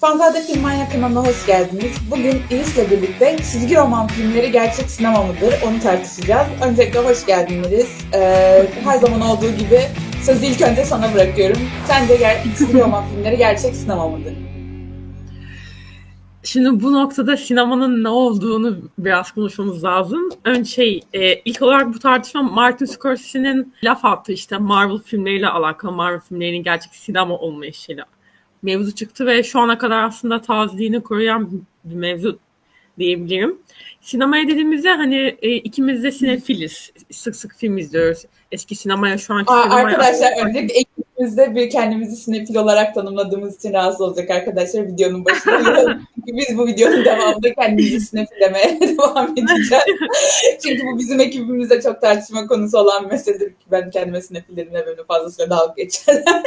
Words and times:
Fanzade 0.00 0.42
Film 0.42 0.62
Manya 0.62 0.86
hoş 1.14 1.46
geldiniz. 1.46 1.96
Bugün 2.10 2.42
İris'le 2.50 2.90
birlikte 2.90 3.36
çizgi 3.36 3.76
roman 3.76 4.06
filmleri 4.06 4.52
gerçek 4.52 4.90
sinema 4.90 5.22
mıdır 5.22 5.54
onu 5.66 5.80
tartışacağız. 5.80 6.46
Öncelikle 6.62 6.98
hoş 6.98 7.26
geldin 7.26 7.62
İris. 7.62 8.04
Ee, 8.14 8.66
her 8.84 8.98
zaman 8.98 9.20
olduğu 9.20 9.50
gibi 9.50 9.80
sözü 10.22 10.46
ilk 10.46 10.62
önce 10.62 10.84
sana 10.84 11.14
bırakıyorum. 11.14 11.58
Sence 11.86 12.14
ger- 12.16 12.42
çizgi 12.58 12.80
roman 12.80 13.04
filmleri 13.08 13.36
gerçek 13.36 13.74
sinema 13.74 14.08
mıdır? 14.08 14.34
Şimdi 16.42 16.82
bu 16.82 16.92
noktada 16.92 17.36
sinemanın 17.36 18.04
ne 18.04 18.08
olduğunu 18.08 18.78
biraz 18.98 19.32
konuşmamız 19.32 19.84
lazım. 19.84 20.28
Önce 20.44 20.70
şey, 20.70 21.00
e, 21.12 21.34
ilk 21.34 21.62
olarak 21.62 21.94
bu 21.94 21.98
tartışma 21.98 22.42
Martin 22.42 22.86
Scorsese'nin 22.86 23.74
laf 23.84 24.04
attığı 24.04 24.32
işte 24.32 24.58
Marvel 24.58 24.98
filmleriyle 24.98 25.48
alakalı, 25.48 25.92
Marvel 25.92 26.20
filmlerinin 26.20 26.62
gerçek 26.62 26.94
sinema 26.94 27.34
olmayışıyla 27.38 28.04
mevzu 28.62 28.94
çıktı 28.94 29.26
ve 29.26 29.42
şu 29.42 29.60
ana 29.60 29.78
kadar 29.78 30.02
aslında 30.02 30.42
tazeliğini 30.42 31.02
koruyan 31.02 31.50
bir 31.84 31.94
mevzu 31.94 32.38
diyebilirim. 32.98 33.58
Sinemaya 34.00 34.48
dediğimizde 34.48 34.88
hani 34.88 35.36
e, 35.42 35.54
ikimiz 35.54 36.04
de 36.04 36.12
sinefiliz. 36.12 36.92
Sık 37.10 37.36
sık 37.36 37.54
film 37.56 37.78
izliyoruz. 37.78 38.24
Eski 38.52 38.76
sinemaya 38.76 39.18
şu 39.18 39.34
anki 39.34 39.52
Aa, 39.52 39.62
sinemaya... 39.62 39.86
arkadaşlar 39.86 40.46
öncelikle 40.46 40.74
ekibimizde 40.74 41.54
bir 41.54 41.70
kendimizi 41.70 42.16
sinefil 42.16 42.56
olarak 42.56 42.94
tanımladığımız 42.94 43.56
için 43.56 43.72
rahatsız 43.72 44.00
olacak 44.00 44.30
arkadaşlar 44.30 44.86
videonun 44.86 45.24
başında. 45.24 45.98
Çünkü 46.14 46.36
biz 46.36 46.58
bu 46.58 46.66
videonun 46.66 47.04
devamında 47.04 47.54
kendimizi 47.54 48.00
sinefil 48.00 48.40
demeye 48.40 48.80
devam 48.98 49.32
edeceğiz. 49.32 49.72
Çünkü 50.62 50.82
bu 50.86 50.98
bizim 50.98 51.20
ekibimizde 51.20 51.80
çok 51.80 52.00
tartışma 52.00 52.46
konusu 52.46 52.78
olan 52.78 53.08
meseledir. 53.08 53.52
Ben 53.70 53.90
kendime 53.90 54.20
sinefil 54.20 54.56
dediğimde 54.56 54.86
böyle 54.86 55.04
fazlasıyla 55.04 55.50
dalga 55.50 55.74
geçerler. 55.76 56.42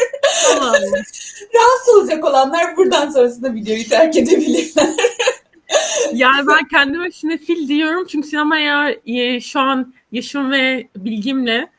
Tamam. 0.50 0.74
Rahatsız 1.56 1.96
olacak 1.96 2.26
olanlar 2.26 2.78
buradan 2.78 3.10
sonrasında 3.10 3.54
videoyu 3.54 3.90
terk 3.90 4.18
edebilirler. 4.18 4.90
Yani 6.14 6.48
ben 6.48 6.68
kendime 6.68 7.12
sinefil 7.12 7.68
diyorum 7.68 8.08
çünkü 8.10 8.28
sinemaya 8.28 8.96
e, 9.06 9.42
şu 9.42 9.60
an 9.60 9.94
yaşım 10.12 10.52
ve 10.52 10.88
bilgimle 10.98 11.70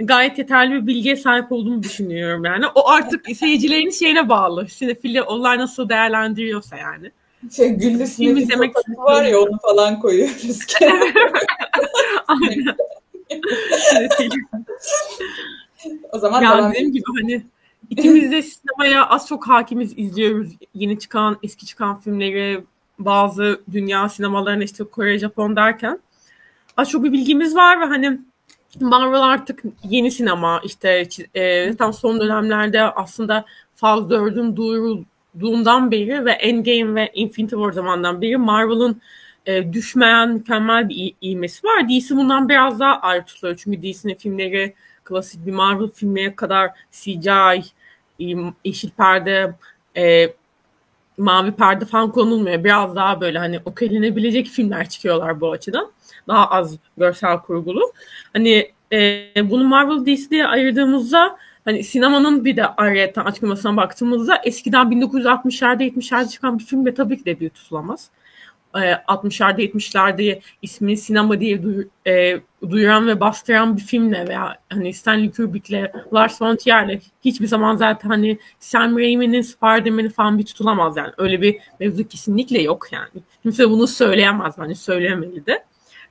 gayet 0.00 0.38
yeterli 0.38 0.72
bir 0.72 0.86
bilgiye 0.86 1.16
sahip 1.16 1.52
olduğumu 1.52 1.82
düşünüyorum 1.82 2.44
yani. 2.44 2.64
O 2.74 2.88
artık 2.88 3.26
seyircilerin 3.36 3.90
şeyine 3.90 4.28
bağlı. 4.28 4.68
Sinefili 4.68 5.22
onlar 5.22 5.58
nasıl 5.58 5.88
değerlendiriyorsa 5.88 6.76
yani. 6.76 7.10
Şey 7.56 7.68
güllü 7.68 8.06
sinefil 8.06 8.50
demek 8.50 8.74
var 8.96 9.24
ya 9.24 9.40
onu 9.40 9.58
falan 9.62 10.00
koyuyoruz. 10.00 10.66
O 16.12 16.18
zaman 16.18 16.42
devam 16.42 16.72
dediğim 16.72 16.92
gibi 16.92 17.04
hani 17.20 17.42
ikimiz 17.90 18.32
de 18.32 18.42
sinemaya 18.42 19.06
az 19.08 19.28
çok 19.28 19.48
hakimiz 19.48 19.98
izliyoruz. 19.98 20.52
Yeni 20.74 20.98
çıkan, 20.98 21.38
eski 21.42 21.66
çıkan 21.66 22.00
filmleri, 22.00 22.64
bazı 22.98 23.60
dünya 23.72 24.08
sinemalarına 24.08 24.64
işte 24.64 24.84
Kore, 24.84 25.18
Japon 25.18 25.56
derken 25.56 26.00
az 26.76 26.90
çok 26.90 27.04
bir 27.04 27.12
bilgimiz 27.12 27.56
var 27.56 27.80
ve 27.80 27.84
hani 27.84 28.20
Marvel 28.80 29.22
artık 29.22 29.62
yeni 29.84 30.10
sinema 30.10 30.60
işte 30.64 31.08
e, 31.34 31.76
tam 31.76 31.92
son 31.92 32.20
dönemlerde 32.20 32.82
aslında 32.82 33.44
Faz 33.74 34.00
4'ün 34.00 34.56
duyurulduğundan 34.56 35.90
beri 35.90 36.24
ve 36.24 36.32
Endgame 36.32 36.94
ve 36.94 37.10
Infinity 37.14 37.54
War 37.54 37.72
zamandan 37.72 38.22
beri 38.22 38.36
Marvel'ın 38.36 39.00
e, 39.46 39.72
düşmeyen 39.72 40.30
mükemmel 40.30 40.88
bir 40.88 41.14
ivmesi 41.22 41.66
var. 41.66 41.88
DC 41.88 42.16
bundan 42.16 42.48
biraz 42.48 42.80
daha 42.80 43.00
ayrı 43.00 43.24
tutuluyor. 43.24 43.56
Çünkü 43.64 43.82
DC'nin 43.82 44.14
filmleri 44.14 44.74
klasik 45.04 45.46
bir 45.46 45.52
Marvel 45.52 45.88
filmine 45.88 46.36
kadar 46.36 46.70
CGI, 46.92 47.64
yeşil 48.64 48.90
perde, 48.90 49.54
e, 49.96 50.34
mavi 51.18 51.52
perde 51.52 51.84
falan 51.84 52.12
konulmuyor. 52.12 52.64
Biraz 52.64 52.96
daha 52.96 53.20
böyle 53.20 53.38
hani 53.38 53.60
okeylenebilecek 53.64 54.46
filmler 54.46 54.88
çıkıyorlar 54.88 55.40
bu 55.40 55.50
açıdan. 55.50 55.92
Daha 56.28 56.50
az 56.50 56.76
görsel 56.96 57.38
kurgulu. 57.38 57.92
Hani 58.32 58.72
e, 58.92 59.50
bunu 59.50 59.64
Marvel 59.64 60.06
DC 60.06 60.30
diye 60.30 60.46
ayırdığımızda 60.46 61.36
hani 61.64 61.84
sinemanın 61.84 62.44
bir 62.44 62.56
de 62.56 62.66
ayrıyeten 62.66 63.24
açıklamasına 63.24 63.76
baktığımızda 63.76 64.36
eskiden 64.44 64.86
1960'larda 64.86 65.82
70'lerde 65.82 66.28
çıkan 66.28 66.58
bir 66.58 66.64
film 66.64 66.86
de 66.86 66.94
tabii 66.94 67.18
ki 67.18 67.24
de 67.24 67.40
bir 67.40 67.50
tutulamaz. 67.50 68.10
60'larda 68.80 69.60
70'lerde 69.60 70.40
ismini 70.62 70.96
sinema 70.96 71.40
diye 71.40 71.62
duy, 71.62 71.84
e, 72.06 72.40
duyuran 72.70 73.06
ve 73.06 73.20
bastıran 73.20 73.76
bir 73.76 73.82
filmle 73.82 74.28
veya 74.28 74.58
hani 74.68 74.94
Stanley 74.94 75.30
Kubrick'le 75.30 75.92
Lars 76.14 76.42
von 76.42 76.56
Trier'le 76.56 77.00
hiçbir 77.24 77.46
zaman 77.46 77.76
zaten 77.76 78.08
hani 78.08 78.38
Sam 78.60 78.98
Raimi'nin 78.98 79.42
Spider-Man'i 79.42 80.08
falan 80.08 80.38
bir 80.38 80.44
tutulamaz 80.44 80.96
yani. 80.96 81.12
Öyle 81.18 81.42
bir 81.42 81.58
mevzu 81.80 82.08
kesinlikle 82.08 82.62
yok 82.62 82.86
yani. 82.92 83.22
Kimse 83.42 83.70
bunu 83.70 83.86
söyleyemez 83.86 84.54
bence 84.58 84.74
söylemeli 84.74 85.46
de. 85.46 85.64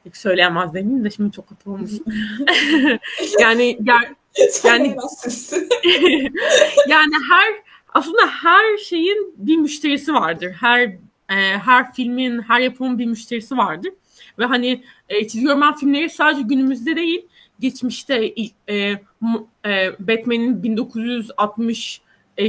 Hiç 0.06 0.18
söyleyemez 0.18 0.74
demeyeyim 0.74 1.04
de 1.04 1.10
şimdi 1.10 1.32
çok 1.32 1.50
kötü 1.50 1.70
olmuş. 1.70 1.92
yani 3.40 3.78
ger, 3.84 4.14
yani 4.64 4.88
yani 6.88 7.14
her 7.30 7.54
aslında 7.94 8.28
her 8.28 8.78
şeyin 8.78 9.34
bir 9.38 9.58
müşterisi 9.58 10.14
vardır. 10.14 10.52
Her 10.60 10.98
e, 11.34 11.58
her 11.58 11.94
filmin, 11.94 12.42
her 12.42 12.60
yapımın 12.60 13.00
bir 13.00 13.06
müşterisi 13.06 13.58
vardır. 13.58 13.92
Ve 14.40 14.46
hani 14.46 14.84
e, 15.10 15.28
çizgi 15.28 15.48
roman 15.48 15.76
filmleri 15.76 16.10
sadece 16.10 16.42
günümüzde 16.42 16.96
değil, 16.96 17.26
geçmişte 17.60 18.34
e, 18.68 18.76
e, 19.66 19.92
Batman'in 20.00 20.64
1960 20.64 22.02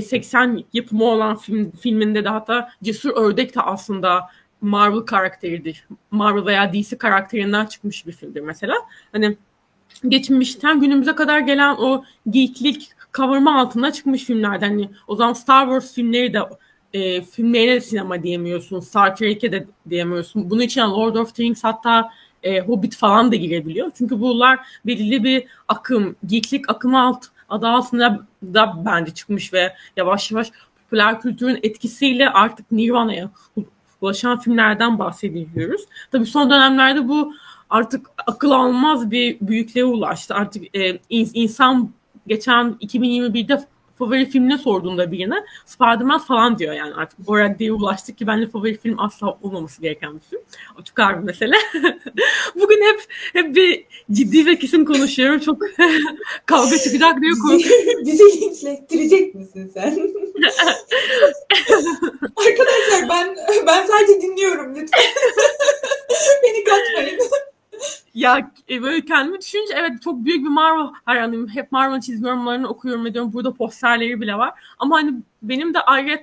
80 0.02 0.64
yapımı 0.72 1.04
olan 1.04 1.36
film, 1.36 1.70
filminde 1.70 2.24
de 2.24 2.28
hatta 2.28 2.68
Cesur 2.82 3.10
Ördek 3.10 3.54
de 3.54 3.60
aslında 3.60 4.28
Marvel 4.60 5.00
karakteridir. 5.00 5.86
Marvel 6.10 6.46
veya 6.46 6.72
DC 6.72 6.98
karakterinden 6.98 7.66
çıkmış 7.66 8.06
bir 8.06 8.12
filmdir 8.12 8.40
mesela. 8.40 8.74
Hani 9.12 9.36
geçmişten 10.08 10.80
günümüze 10.80 11.14
kadar 11.14 11.40
gelen 11.40 11.74
o 11.74 12.04
geeklik 12.30 12.90
kavurma 13.12 13.60
altında 13.60 13.92
çıkmış 13.92 14.24
filmlerden. 14.24 14.68
Hani 14.68 14.90
o 15.06 15.16
zaman 15.16 15.32
Star 15.32 15.64
Wars 15.64 15.94
filmleri 15.94 16.32
de 16.32 16.40
e, 16.94 17.22
filmlerine 17.22 17.72
de 17.72 17.80
sinema 17.80 18.22
diyemiyorsun. 18.22 18.80
Star 18.80 19.16
Trek'e 19.16 19.52
de 19.52 19.66
diyemiyorsun. 19.90 20.50
Bunun 20.50 20.62
için 20.62 20.80
Lord 20.80 21.14
of 21.14 21.34
the 21.34 21.42
Rings 21.42 21.64
hatta 21.64 22.10
e, 22.42 22.60
Hobbit 22.60 22.96
falan 22.96 23.32
da 23.32 23.36
girebiliyor. 23.36 23.90
Çünkü 23.98 24.20
bunlar 24.20 24.58
belirli 24.86 25.24
bir 25.24 25.44
akım, 25.68 26.16
geeklik 26.26 26.70
akımı 26.70 27.02
alt, 27.02 27.24
adı 27.48 27.66
altında 27.66 28.26
da 28.42 28.82
bence 28.86 29.14
çıkmış 29.14 29.52
ve 29.52 29.74
yavaş 29.96 30.30
yavaş 30.30 30.50
popüler 30.82 31.20
kültürün 31.20 31.58
etkisiyle 31.62 32.30
artık 32.30 32.72
Nirvana'ya 32.72 33.30
ulaşan 34.00 34.38
filmlerden 34.38 34.98
bahsediyoruz. 34.98 35.82
Tabii 36.12 36.26
son 36.26 36.50
dönemlerde 36.50 37.08
bu 37.08 37.34
artık 37.70 38.06
akıl 38.26 38.50
almaz 38.50 39.10
bir 39.10 39.36
büyüklüğe 39.40 39.84
ulaştı. 39.84 40.34
Artık 40.34 40.76
e, 40.76 40.98
insan 41.10 41.90
geçen 42.26 42.76
2021'de 42.80 43.64
favori 43.98 44.30
filmine 44.30 44.58
sorduğunda 44.58 45.12
birine 45.12 45.44
Spider-Man 45.66 46.18
falan 46.18 46.58
diyor 46.58 46.74
yani 46.74 46.94
artık 46.94 47.18
o 47.26 47.38
raddeye 47.38 47.72
ulaştık 47.72 48.18
ki 48.18 48.26
bence 48.26 48.46
favori 48.46 48.78
film 48.78 48.98
asla 48.98 49.38
olmaması 49.42 49.82
gereken 49.82 50.14
bir 50.14 50.20
film. 50.20 50.40
O 50.78 51.02
ağır 51.02 51.18
bir 51.18 51.24
mesele. 51.24 51.56
Bugün 52.54 52.82
hep 52.82 53.00
hep 53.32 53.56
bir 53.56 53.84
ciddi 54.12 54.46
ve 54.46 54.58
kesin 54.58 54.84
konuşuyorum. 54.84 55.40
Çok 55.40 55.62
kavga 56.46 56.78
çıkacak 56.78 57.20
diye 57.20 57.32
korkuyorum. 57.32 58.06
Bizi 58.06 58.40
linçlettirecek 58.40 59.34
misin 59.34 59.70
sen? 59.74 60.12
Arkadaşlar 62.36 63.08
ben 63.08 63.36
ben 63.66 63.86
sadece 63.86 64.20
dinliyorum 64.20 64.74
lütfen. 64.76 65.04
Beni 66.42 66.64
katmayın. 66.64 67.18
Ya 68.14 68.50
e, 68.70 68.82
böyle 68.82 69.04
kendimi 69.04 69.40
düşününce 69.40 69.74
evet 69.76 70.02
çok 70.02 70.24
büyük 70.24 70.44
bir 70.44 70.50
Marvel 70.50 70.86
hayranıyım. 71.04 71.48
Hep 71.48 71.72
Marvel 71.72 72.00
çizgi 72.00 72.24
romanlarını 72.24 72.68
okuyorum 72.68 73.06
ediyorum. 73.06 73.32
Burada 73.32 73.52
posterleri 73.52 74.20
bile 74.20 74.34
var. 74.34 74.52
Ama 74.78 74.96
hani 74.96 75.14
benim 75.42 75.74
de 75.74 75.80
ayrıca 75.80 76.22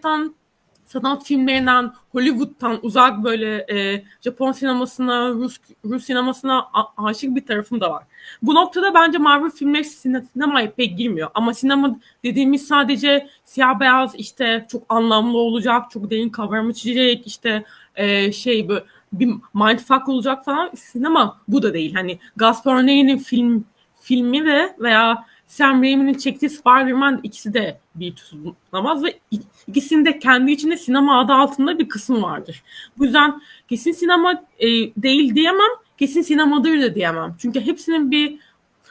sanat 0.86 1.26
filmlerinden, 1.26 1.94
Hollywood'tan 2.12 2.80
uzak 2.82 3.24
böyle 3.24 3.66
e, 3.72 4.04
Japon 4.22 4.52
sinemasına, 4.52 5.30
Rus, 5.30 5.58
Rus 5.86 6.06
sinemasına 6.06 6.60
a- 6.74 7.06
aşık 7.06 7.36
bir 7.36 7.46
tarafım 7.46 7.82
da 7.82 7.92
var. 7.92 8.04
Bu 8.42 8.56
noktada 8.56 8.94
bence 8.94 9.18
Marvel 9.18 9.52
filmleri 9.52 9.86
sinemaya 9.86 10.72
pek 10.72 10.98
girmiyor. 10.98 11.30
Ama 11.34 11.54
sinema 11.54 12.00
dediğimiz 12.24 12.68
sadece 12.68 13.28
siyah 13.44 13.80
beyaz 13.80 14.16
işte 14.16 14.66
çok 14.72 14.84
anlamlı 14.90 15.38
olacak, 15.38 15.92
çok 15.92 16.10
derin 16.12 16.30
kavram 16.30 16.70
içecek 16.70 17.28
işte 17.28 17.64
e, 17.96 18.32
şey 18.32 18.70
böyle 18.70 18.84
bir 19.14 19.34
mindfuck 19.54 20.10
olacak 20.10 20.46
falan 20.46 20.72
sinema 20.76 21.42
bu 21.48 21.64
da 21.64 21.74
değil. 21.74 21.94
Hani 21.94 22.20
Gaspar 22.36 22.76
Noé'nin 22.76 23.18
film 23.18 23.66
filmi 24.02 24.46
de 24.46 24.76
veya 24.80 25.26
Sam 25.48 25.84
Raimi'nin 25.84 26.14
çektiği 26.14 26.50
Spider-Man 26.50 27.20
ikisi 27.24 27.54
de 27.54 27.80
bir 27.96 28.16
tutulamaz 28.16 29.04
ve 29.04 29.20
ikisinde 29.68 30.20
kendi 30.20 30.52
içinde 30.52 30.78
sinema 30.78 31.20
adı 31.20 31.34
altında 31.34 31.80
bir 31.80 31.90
kısım 31.90 32.24
vardır. 32.24 32.64
Bu 32.98 33.06
yüzden 33.06 33.42
kesin 33.70 33.92
sinema 33.92 34.44
e, 34.60 34.68
değil 34.98 35.36
diyemem, 35.36 35.72
kesin 35.98 36.22
sinemadır 36.22 36.82
da 36.82 36.96
diyemem. 36.96 37.36
Çünkü 37.40 37.62
hepsinin 37.62 38.12
bir 38.12 38.40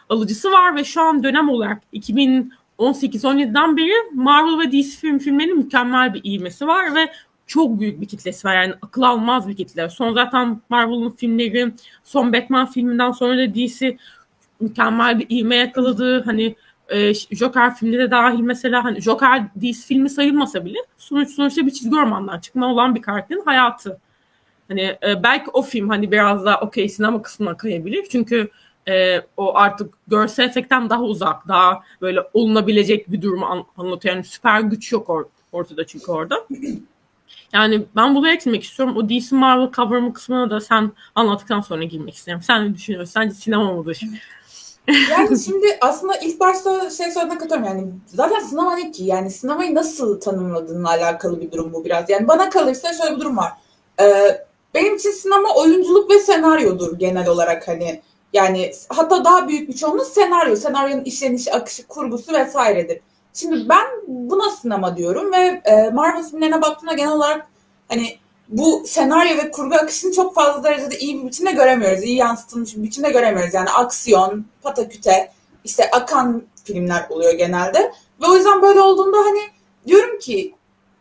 alıcısı 0.08 0.50
var 0.50 0.76
ve 0.76 0.84
şu 0.84 1.00
an 1.00 1.23
dönem 1.23 1.49
olarak 1.49 1.82
2010 1.93 2.52
18-17'den 2.81 3.76
beri 3.76 3.93
Marvel 4.14 4.58
ve 4.58 4.73
DC 4.73 5.00
film 5.00 5.19
filmlerinin 5.19 5.58
mükemmel 5.58 6.14
bir 6.14 6.20
ivmesi 6.25 6.66
var 6.66 6.94
ve 6.94 7.12
çok 7.50 7.81
büyük 7.81 8.00
bir 8.00 8.06
kitlesi 8.08 8.49
var. 8.49 8.55
Yani 8.55 8.75
akıl 8.82 9.02
almaz 9.02 9.49
bir 9.49 9.56
kitle. 9.56 9.88
Son 9.88 10.14
zaten 10.14 10.61
Marvel'ın 10.69 11.11
filmleri, 11.11 11.73
son 12.05 12.32
Batman 12.32 12.67
filminden 12.67 13.11
sonra 13.11 13.38
da 13.38 13.55
DC 13.55 13.97
mükemmel 14.61 15.19
bir 15.19 15.26
ivme 15.31 15.56
yakaladı. 15.56 16.23
Hani 16.25 16.56
e, 16.88 17.14
Joker 17.14 17.75
filmde 17.75 17.99
de 17.99 18.11
dahil 18.11 18.41
mesela 18.41 18.85
hani 18.85 19.00
Joker 19.00 19.44
DC 19.61 19.87
filmi 19.87 20.11
sayılmasa 20.11 20.64
bile 20.64 20.79
sonuç 20.97 21.31
sonuçta 21.31 21.67
bir 21.67 21.70
çizgi 21.70 21.97
romandan 21.97 22.38
çıkma 22.38 22.73
olan 22.73 22.94
bir 22.94 23.02
karakterin 23.02 23.43
hayatı. 23.44 24.00
Hani 24.69 24.81
e, 24.81 25.23
belki 25.23 25.50
o 25.50 25.62
film 25.62 25.88
hani 25.88 26.12
biraz 26.12 26.44
daha 26.44 26.61
okey 26.61 26.88
sinema 26.88 27.23
kısmına 27.23 27.56
kayabilir. 27.56 28.06
Çünkü 28.11 28.50
e, 28.88 29.20
o 29.37 29.56
artık 29.56 29.94
görsel 30.08 30.44
efektten 30.44 30.91
daha 30.91 31.02
uzak, 31.02 31.49
daha 31.49 31.82
böyle 32.00 32.20
olunabilecek 32.35 33.12
bir 33.12 33.23
durumu 33.23 33.47
an, 33.47 33.64
anlatıyor. 33.76 34.14
Yani 34.14 34.25
süper 34.25 34.61
güç 34.61 34.93
yok 34.93 35.11
or, 35.11 35.25
ortada 35.52 35.87
çünkü 35.87 36.12
orada. 36.12 36.47
Yani 37.52 37.87
ben 37.97 38.14
buraya 38.14 38.35
eklemek 38.35 38.64
istiyorum. 38.64 38.97
O 38.97 39.08
DC 39.08 39.37
Marvel 39.37 39.70
cover'ımı 39.73 40.12
kısmına 40.12 40.50
da 40.50 40.61
sen 40.61 40.93
anlattıktan 41.14 41.61
sonra 41.61 41.85
girmek 41.85 42.14
isterim. 42.14 42.43
Sen 42.43 42.64
ne 42.64 42.75
düşünüyorsun? 42.75 43.12
Sence 43.12 43.35
sinema 43.35 43.73
mıdır? 43.73 44.00
yani 45.11 45.38
şimdi 45.38 45.79
aslında 45.81 46.17
ilk 46.17 46.41
başta 46.41 46.91
şey 46.91 47.11
söylediğine 47.11 47.38
katılıyorum 47.38 47.79
yani 47.79 47.88
zaten 48.06 48.41
sinema 48.41 48.75
ne 48.75 48.91
ki? 48.91 49.05
Yani 49.05 49.31
sinemayı 49.31 49.75
nasıl 49.75 50.20
tanımladığınla 50.20 50.88
alakalı 50.88 51.41
bir 51.41 51.52
durum 51.52 51.73
bu 51.73 51.85
biraz. 51.85 52.11
Yani 52.11 52.29
bana 52.29 52.50
kalırsa 52.50 52.93
şöyle 52.94 53.17
bir 53.17 53.20
durum 53.20 53.37
var. 53.37 53.52
Ee, 54.00 54.44
benim 54.75 54.97
için 54.97 55.11
sinema 55.11 55.55
oyunculuk 55.55 56.11
ve 56.11 56.19
senaryodur 56.19 56.99
genel 56.99 57.29
olarak 57.29 57.69
hani 57.69 58.02
yani 58.32 58.73
hatta 58.88 59.25
daha 59.25 59.49
büyük 59.49 59.69
bir 59.69 59.75
çoğunluğu 59.75 60.05
senaryo, 60.05 60.56
senaryonun 60.56 61.05
işlenişi, 61.05 61.52
akışı, 61.52 61.87
kurgusu 61.87 62.32
vesairedir. 62.32 63.00
Şimdi 63.34 63.68
ben 63.68 63.86
buna 64.06 64.50
sinema 64.50 64.96
diyorum 64.96 65.32
ve 65.32 65.62
e, 65.64 65.90
Marvel 65.90 66.24
filmlerine 66.24 66.62
baktığımda 66.62 66.92
genel 66.92 67.12
olarak 67.12 67.46
hani 67.88 68.18
bu 68.48 68.82
senaryo 68.86 69.36
ve 69.36 69.50
kurgu 69.50 69.74
akışını 69.74 70.12
çok 70.12 70.34
fazla 70.34 70.64
derecede 70.64 70.98
iyi 70.98 71.22
bir 71.22 71.26
biçimde 71.26 71.52
göremiyoruz. 71.52 72.02
İyi 72.02 72.16
yansıtılmış 72.16 72.76
bir 72.76 72.82
biçimde 72.82 73.10
göremiyoruz. 73.10 73.54
Yani 73.54 73.70
aksiyon, 73.70 74.44
pataküte, 74.62 75.32
işte 75.64 75.90
akan 75.90 76.42
filmler 76.64 77.06
oluyor 77.10 77.32
genelde. 77.32 77.92
Ve 78.22 78.26
o 78.26 78.36
yüzden 78.36 78.62
böyle 78.62 78.80
olduğunda 78.80 79.18
hani 79.18 79.40
diyorum 79.86 80.18
ki 80.18 80.54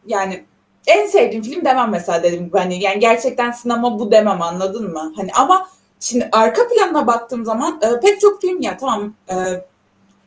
yani 0.05 0.45
en 0.87 1.07
sevdiğim 1.07 1.43
film 1.43 1.65
demem 1.65 1.89
mesela 1.89 2.23
dedim. 2.23 2.49
Hani 2.53 2.83
yani 2.83 2.99
gerçekten 2.99 3.51
sinema 3.51 3.99
bu 3.99 4.11
demem 4.11 4.41
anladın 4.41 4.91
mı? 4.91 5.13
Hani 5.15 5.31
ama 5.33 5.69
şimdi 5.99 6.29
arka 6.31 6.67
planına 6.67 7.07
baktığım 7.07 7.45
zaman 7.45 7.81
e, 7.81 7.99
pek 7.99 8.21
çok 8.21 8.41
film 8.41 8.61
ya 8.61 8.77
tamam 8.77 9.13
e, 9.29 9.35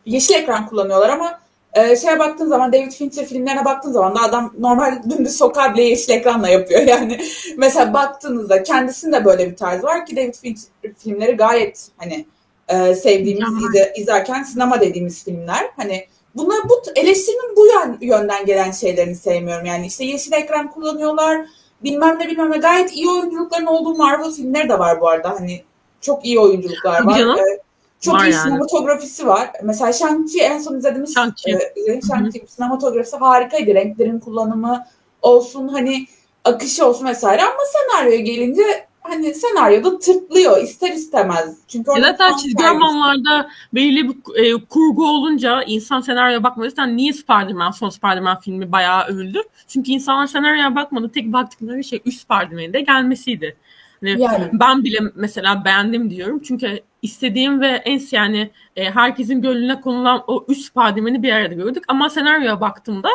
yeşil 0.07 0.35
ekran 0.35 0.67
kullanıyorlar 0.67 1.09
ama 1.09 1.41
e, 1.75 1.97
şeye 1.97 2.19
baktığın 2.19 2.49
zaman 2.49 2.73
David 2.73 2.93
Fincher 2.93 3.27
filmlerine 3.27 3.65
baktığın 3.65 3.93
zaman 3.93 4.15
da 4.15 4.21
adam 4.21 4.55
normal 4.59 5.03
dümdüz 5.11 5.37
sokağa 5.37 5.75
bile 5.75 5.83
yeşil 5.83 6.13
ekranla 6.13 6.49
yapıyor. 6.49 6.83
Yani 6.87 7.21
mesela 7.57 7.95
baktığınızda 7.95 8.63
kendisinde 8.63 9.25
böyle 9.25 9.51
bir 9.51 9.57
tarz 9.57 9.85
var 9.85 10.07
ki 10.07 10.17
David 10.17 10.35
Fincher 10.35 10.93
filmleri 10.99 11.33
gayet 11.33 11.89
hani 11.97 12.27
e, 12.69 12.95
sevdiğimiz 12.95 13.49
izle, 13.65 13.93
izlerken 13.97 14.43
sinema 14.43 14.81
dediğimiz 14.81 15.25
filmler. 15.25 15.71
Hani 15.77 16.07
bunlar 16.35 16.59
bu 16.69 16.83
eleştirinin 16.97 17.57
bu 17.57 17.67
yönden 18.01 18.47
gelen 18.47 18.71
şeylerini 18.71 19.15
sevmiyorum. 19.15 19.67
Yani 19.67 19.87
işte 19.87 20.05
yeşil 20.05 20.33
ekran 20.33 20.71
kullanıyorlar. 20.71 21.47
Bilmem 21.85 22.19
ne 22.19 22.29
bilmem 22.29 22.51
ne 22.51 22.59
gayet 22.59 22.93
iyi 22.93 23.11
oyunculukların 23.11 23.67
olduğu 23.67 23.95
Marvel 23.95 24.31
filmleri 24.31 24.69
de 24.69 24.79
var 24.79 25.01
bu 25.01 25.09
arada. 25.09 25.31
Hani 25.31 25.63
çok 26.01 26.25
iyi 26.25 26.41
oyunculuklar 26.41 27.05
var. 27.05 27.19
Canım. 27.19 27.39
Ee, 27.39 27.59
çok 28.03 28.15
var 28.15 28.25
iyi 28.25 28.33
yani. 28.33 28.43
sinematografisi 28.43 29.27
var. 29.27 29.51
Mesela 29.63 29.91
Shang-Chi 29.91 30.41
en 30.41 30.59
son 30.59 30.79
izlediğimiz 30.79 31.17
Shang-Chi, 31.17 31.59
e, 31.89 31.99
Shang-Chi 31.99 32.47
sinematografisi 32.49 33.17
harikaydı. 33.17 33.75
Renklerin 33.75 34.19
kullanımı 34.19 34.87
olsun 35.23 35.69
hani 35.69 36.07
akışı 36.45 36.87
olsun 36.87 37.07
vesaire 37.07 37.43
ama 37.43 37.61
senaryoya 37.73 38.21
gelince 38.21 38.63
hani 39.03 39.35
senaryoda 39.35 39.99
tırtlıyor 39.99 40.63
ister 40.63 40.93
istemez. 40.93 41.57
Çünkü 41.69 41.91
orada 41.91 42.07
Zaten 42.07 42.37
çizgi 42.37 42.65
romanlarda 42.65 43.49
belirli 43.75 44.09
bir 44.09 44.45
e, 44.45 44.65
kurgu 44.65 45.09
olunca 45.09 45.63
insan 45.63 46.01
senaryoya 46.01 46.43
bakmadıysa 46.43 46.87
niye 46.87 47.13
Spider-Man 47.13 47.71
son 47.71 47.89
Spider-Man 47.89 48.41
filmi 48.41 48.73
bayağı 48.73 49.07
övüldü? 49.07 49.43
Çünkü 49.69 49.93
insanlar 49.93 50.27
senaryoya 50.27 50.75
bakmadı. 50.77 51.11
Tek 51.15 51.33
baktıkları 51.33 51.85
şey 51.85 52.03
3 52.05 52.15
Spider-Man'in 52.15 52.73
de 52.73 52.81
gelmesiydi. 52.81 53.57
Hani 54.03 54.23
yani. 54.23 54.51
Ben 54.53 54.85
bile 54.85 54.99
mesela 55.15 55.65
beğendim 55.65 56.11
diyorum. 56.11 56.43
Çünkü 56.45 56.81
istediğim 57.03 57.61
ve 57.61 57.69
en 57.69 58.01
yani 58.11 58.51
e, 58.77 58.91
herkesin 58.91 59.43
gönlüne 59.43 59.81
konulan 59.81 60.25
o 60.27 60.45
üç 60.49 60.59
Spider-Man'i 60.59 61.23
bir 61.23 61.33
arada 61.33 61.55
gördük. 61.55 61.85
Ama 61.89 62.11
senaryoya 62.11 62.61
baktığımda 62.61 63.09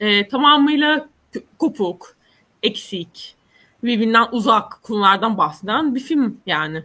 e, 0.00 0.28
tamamıyla 0.28 1.08
kopuk, 1.58 2.16
eksik, 2.62 3.36
birbirinden 3.84 4.26
uzak 4.32 4.82
konulardan 4.82 5.38
bahseden 5.38 5.94
bir 5.94 6.00
film 6.00 6.40
yani. 6.46 6.82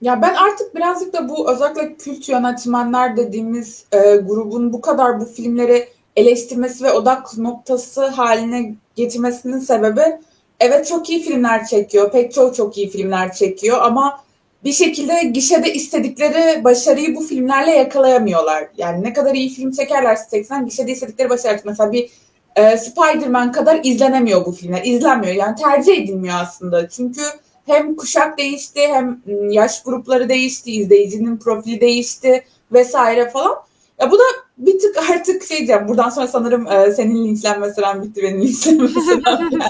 Ya 0.00 0.22
ben 0.22 0.34
artık 0.34 0.74
birazcık 0.74 1.12
da 1.12 1.28
bu 1.28 1.52
özellikle 1.52 1.96
kült 1.96 2.28
yönetmenler 2.28 3.16
dediğimiz 3.16 3.86
e, 3.92 4.16
grubun 4.16 4.72
bu 4.72 4.80
kadar 4.80 5.20
bu 5.20 5.24
filmleri 5.24 5.88
eleştirmesi 6.16 6.84
ve 6.84 6.92
odak 6.92 7.38
noktası 7.38 8.06
haline 8.06 8.74
getirmesinin 8.96 9.58
sebebi 9.58 10.20
evet 10.60 10.86
çok 10.86 11.10
iyi 11.10 11.22
filmler 11.22 11.66
çekiyor. 11.66 12.12
Pek 12.12 12.32
çok 12.32 12.54
çok 12.54 12.78
iyi 12.78 12.90
filmler 12.90 13.32
çekiyor 13.32 13.78
ama 13.82 14.24
bir 14.64 14.72
şekilde 14.72 15.22
gişede 15.22 15.72
istedikleri 15.72 16.64
başarıyı 16.64 17.16
bu 17.16 17.20
filmlerle 17.20 17.70
yakalayamıyorlar. 17.70 18.68
Yani 18.76 19.04
ne 19.04 19.12
kadar 19.12 19.34
iyi 19.34 19.48
film 19.48 19.72
çekerlerse 19.72 20.30
çeksen 20.30 20.66
gişede 20.66 20.92
istedikleri 20.92 21.30
başarı. 21.30 21.60
Mesela 21.64 21.92
bir 21.92 22.10
e, 22.56 22.76
Spider-Man 22.76 23.52
kadar 23.52 23.80
izlenemiyor 23.82 24.46
bu 24.46 24.52
filmler. 24.52 24.84
İzlenmiyor. 24.84 25.34
Yani 25.34 25.56
tercih 25.56 25.98
edilmiyor 26.02 26.34
aslında. 26.42 26.88
Çünkü 26.88 27.22
hem 27.66 27.96
kuşak 27.96 28.38
değişti 28.38 28.80
hem 28.88 29.22
ıı, 29.28 29.52
yaş 29.52 29.82
grupları 29.82 30.28
değişti, 30.28 30.72
izleyicinin 30.72 31.36
profili 31.36 31.80
değişti 31.80 32.44
vesaire 32.72 33.30
falan. 33.30 33.56
Ya 34.00 34.10
bu 34.10 34.18
da 34.18 34.24
bir 34.60 34.78
tık 34.78 35.10
artık 35.10 35.44
şey 35.44 35.56
diyeceğim. 35.56 35.88
Buradan 35.88 36.08
sonra 36.08 36.26
sanırım 36.26 36.66
e, 36.66 36.92
senin 36.92 37.24
linçlenme 37.24 37.70
sıran 37.70 38.02
bitti 38.02 38.22
benim 38.22 38.42
linçlenme 38.42 38.88
sıram. 38.88 39.50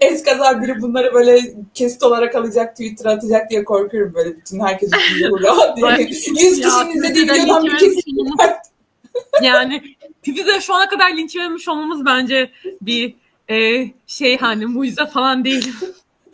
Eskaza 0.00 0.62
biri 0.62 0.82
bunları 0.82 1.14
böyle 1.14 1.40
kesit 1.74 2.02
olarak 2.02 2.34
alacak, 2.34 2.76
Twitter 2.76 3.06
atacak 3.06 3.50
diye 3.50 3.64
korkuyorum 3.64 4.14
böyle 4.14 4.36
bütün 4.36 4.60
herkes 4.60 4.90
rahat 5.42 5.76
diye. 5.98 6.08
100 6.08 6.60
kişinin 6.60 6.96
izlediği 6.96 7.24
videodan 7.24 7.64
bir 7.64 7.78
kesit 7.78 8.04
Yani 9.42 9.82
Twitter'da 10.18 10.60
şu 10.60 10.74
ana 10.74 10.88
kadar 10.88 11.16
linç 11.16 11.36
vermiş 11.36 11.68
olmamız 11.68 12.06
bence 12.06 12.50
bir 12.82 13.14
e, 13.50 13.88
şey 14.06 14.38
hani 14.38 14.66
mucize 14.66 15.06
falan 15.06 15.44
değil. 15.44 15.72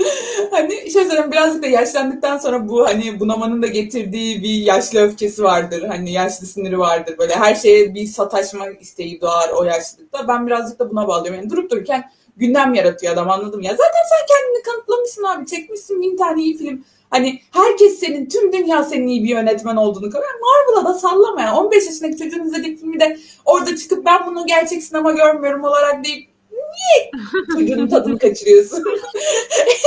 hani 0.51 0.91
şey 0.91 1.05
söyleyeyim 1.05 1.33
birazcık 1.33 1.63
da 1.63 1.67
yaşlandıktan 1.67 2.39
sonra 2.39 2.69
bu 2.69 2.87
hani 2.87 3.21
bunamanın 3.21 3.63
da 3.63 3.67
getirdiği 3.67 4.43
bir 4.43 4.55
yaşlı 4.55 5.01
öfkesi 5.01 5.43
vardır. 5.43 5.83
Hani 5.83 6.13
yaşlı 6.13 6.47
siniri 6.47 6.79
vardır. 6.79 7.19
Böyle 7.19 7.35
her 7.35 7.55
şeye 7.55 7.95
bir 7.95 8.07
sataşma 8.07 8.69
isteği 8.69 9.21
doğar 9.21 9.51
o 9.57 9.65
yaşlılıkta. 9.65 10.29
Ben 10.29 10.47
birazcık 10.47 10.79
da 10.79 10.91
buna 10.91 11.09
bağlıyorum. 11.09 11.41
Yani 11.41 11.51
durup 11.51 11.71
dururken 11.71 12.11
gündem 12.37 12.75
yaratıyor 12.75 13.13
adam 13.13 13.31
anladım 13.31 13.63
ya. 13.63 13.71
Zaten 13.71 14.03
sen 14.09 14.27
kendini 14.29 14.63
kanıtlamışsın 14.63 15.23
abi. 15.23 15.47
Çekmişsin 15.47 16.01
bin 16.01 16.17
tane 16.17 16.43
iyi 16.43 16.59
film. 16.59 16.85
Hani 17.11 17.41
herkes 17.51 17.99
senin, 17.99 18.29
tüm 18.29 18.53
dünya 18.53 18.85
senin 18.85 19.07
iyi 19.07 19.25
bir 19.25 19.29
yönetmen 19.29 19.77
olduğunu 19.77 20.11
kabul 20.11 20.25
Marvel'a 20.41 20.89
da 20.89 20.99
sallama 20.99 21.43
ya. 21.43 21.57
15 21.57 21.87
yaşındaki 21.87 22.17
çocuğun 22.17 22.45
izlediği 22.45 22.77
filmi 22.77 23.01
de 23.01 23.19
orada 23.45 23.77
çıkıp 23.77 24.07
ben 24.07 24.27
bunu 24.27 24.47
gerçek 24.47 24.83
sinema 24.83 25.13
görmüyorum 25.13 25.65
olarak 25.65 26.05
deyip 26.05 26.32
niye 26.73 27.11
çocuğun 27.53 27.89
tadını 27.89 28.19
kaçırıyorsun? 28.19 28.79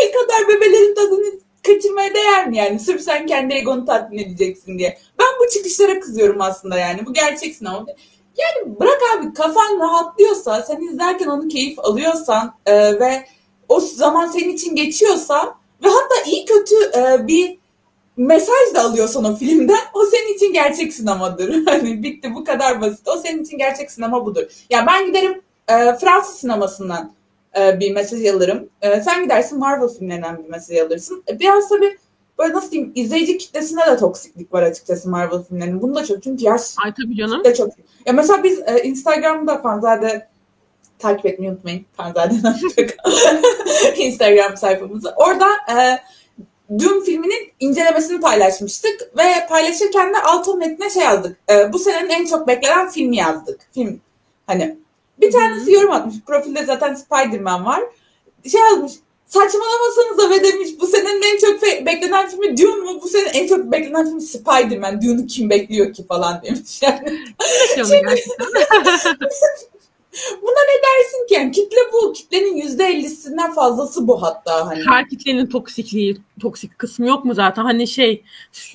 El 0.03 0.11
kadar 0.13 0.47
bebelerin 0.47 0.95
tadını 0.95 1.39
kaçırmaya 1.63 2.13
değer 2.13 2.47
mi 2.47 2.57
yani? 2.57 2.79
Sırf 2.79 3.01
sen 3.01 3.25
kendi 3.25 3.53
egonu 3.53 3.85
tatmin 3.85 4.17
edeceksin 4.17 4.79
diye. 4.79 4.97
Ben 5.19 5.27
bu 5.39 5.53
çıkışlara 5.53 5.99
kızıyorum 5.99 6.41
aslında 6.41 6.77
yani. 6.77 7.05
Bu 7.05 7.13
gerçek 7.13 7.55
sinema. 7.55 7.85
Yani 8.37 8.79
bırak 8.79 9.01
abi 9.17 9.33
kafan 9.33 9.79
rahatlıyorsa, 9.79 10.61
sen 10.61 10.81
izlerken 10.81 11.27
onu 11.27 11.47
keyif 11.47 11.79
alıyorsan 11.79 12.55
e, 12.65 12.99
ve 12.99 13.25
o 13.69 13.79
zaman 13.79 14.27
senin 14.27 14.53
için 14.53 14.75
geçiyorsa 14.75 15.55
ve 15.83 15.87
hatta 15.87 16.29
iyi 16.29 16.45
kötü 16.45 16.75
e, 16.75 17.27
bir 17.27 17.57
mesaj 18.17 18.73
da 18.75 18.81
alıyorsan 18.81 19.23
o 19.23 19.35
filmden 19.35 19.79
o 19.93 20.05
senin 20.05 20.33
için 20.33 20.53
gerçek 20.53 20.93
sinemadır. 20.93 21.65
Hani 21.65 22.03
bitti 22.03 22.35
bu 22.35 22.43
kadar 22.43 22.81
basit. 22.81 23.07
O 23.07 23.17
senin 23.17 23.43
için 23.43 23.57
gerçek 23.57 23.91
sinema 23.91 24.25
budur. 24.25 24.43
Ya 24.69 24.85
ben 24.87 25.05
giderim 25.05 25.41
e, 25.67 25.95
Fransız 25.95 26.35
sinemasından 26.35 27.13
e, 27.59 27.79
bir 27.79 27.93
mesaj 27.93 28.25
alırım. 28.25 28.69
E, 28.81 29.01
sen 29.01 29.23
gidersin 29.23 29.59
Marvel 29.59 29.87
filmlerinden 29.87 30.43
bir 30.43 30.49
mesaj 30.49 30.77
alırsın. 30.77 31.23
E, 31.29 31.39
biraz 31.39 31.69
tabii 31.69 31.97
böyle 32.39 32.53
nasıl 32.53 32.71
diyeyim 32.71 32.91
izleyici 32.95 33.37
kitlesinde 33.37 33.81
de 33.91 33.97
toksiklik 33.97 34.53
var 34.53 34.63
açıkçası 34.63 35.09
Marvel 35.09 35.43
filmlerinin. 35.43 35.81
Bunu 35.81 35.95
da 35.95 36.05
çok 36.05 36.23
çünkü 36.23 36.43
yaş 36.43 36.61
Ay 36.85 36.93
tabii 36.93 37.15
canım. 37.15 37.43
De 37.43 37.55
çok. 37.55 37.69
Ya 38.05 38.13
mesela 38.13 38.43
biz 38.43 38.59
e, 38.59 38.83
Instagram'da 38.83 39.61
Fanzade 39.61 40.27
takip 40.99 41.25
etmeyi 41.25 41.51
unutmayın. 41.51 41.85
Fanzade'den 41.97 42.55
Instagram 43.97 44.57
sayfamızı. 44.57 45.13
Orada 45.15 45.47
e, 45.47 45.99
Dune 46.79 47.05
filminin 47.05 47.51
incelemesini 47.59 48.21
paylaşmıştık 48.21 49.17
ve 49.17 49.47
paylaşırken 49.49 50.13
de 50.13 50.21
altın 50.21 50.59
metnine 50.59 50.89
şey 50.89 51.03
yazdık. 51.03 51.37
E, 51.49 51.73
bu 51.73 51.79
senenin 51.79 52.09
en 52.09 52.25
çok 52.25 52.47
beklenen 52.47 52.89
filmi 52.89 53.15
yazdık. 53.15 53.61
Film 53.73 54.01
hani 54.47 54.77
bir 55.21 55.31
tanesi 55.31 55.71
yorum 55.71 55.91
atmış. 55.91 56.15
Profilde 56.27 56.65
zaten 56.65 56.95
Spider-Man 56.95 57.65
var. 57.65 57.83
Şey 58.51 58.61
yazmış. 58.61 58.91
Saçmalamasanız 59.25 60.17
da 60.17 60.29
ve 60.29 60.43
demiş 60.43 60.69
bu 60.79 60.87
senenin 60.87 61.21
en 61.33 61.37
çok 61.37 61.61
beklenen 61.85 62.29
filmi 62.29 62.57
Dune 62.57 62.91
mu? 62.91 63.01
Bu 63.03 63.07
senenin 63.07 63.33
en 63.33 63.47
çok 63.47 63.71
beklenen 63.71 64.05
filmi 64.05 64.21
Spider-Man. 64.21 65.01
Dune'u 65.01 65.27
kim 65.27 65.49
bekliyor 65.49 65.93
ki 65.93 66.07
falan 66.07 66.41
demiş 66.43 66.81
yani. 66.81 67.19
Buna 70.41 70.51
ne 70.51 70.81
dersin 70.83 71.27
ki? 71.27 71.33
Yani 71.33 71.51
kitle 71.51 71.77
bu. 71.93 72.13
Kitlenin 72.13 72.55
yüzde 72.55 72.85
ellisinden 72.85 73.53
fazlası 73.53 74.07
bu 74.07 74.21
hatta. 74.21 74.67
Hani. 74.67 74.83
Her 74.87 75.09
kitlenin 75.09 75.45
toksikliği, 75.45 76.17
toksik 76.41 76.79
kısmı 76.79 77.07
yok 77.07 77.25
mu 77.25 77.33
zaten? 77.33 77.63
Hani 77.63 77.87
şey 77.87 78.23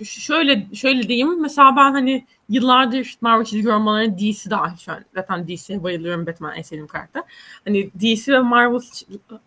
şöyle 0.05 0.67
şöyle 0.75 1.09
diyeyim. 1.09 1.41
Mesela 1.41 1.77
ben 1.77 1.93
hani 1.93 2.27
yıllardır 2.51 3.15
Marvel 3.21 3.45
çizgi 3.45 3.69
romanları 3.69 4.19
DC 4.19 4.51
dahil 4.51 4.77
şu 4.77 4.93
an. 4.93 5.05
Zaten 5.15 5.49
DC'ye 5.49 5.83
bayılıyorum. 5.83 6.27
Batman 6.27 6.57
en 6.57 6.63
sevdiğim 6.63 6.87
karakter. 6.87 7.23
Hani 7.65 7.91
DC 8.01 8.33
ve 8.33 8.39
Marvel 8.39 8.81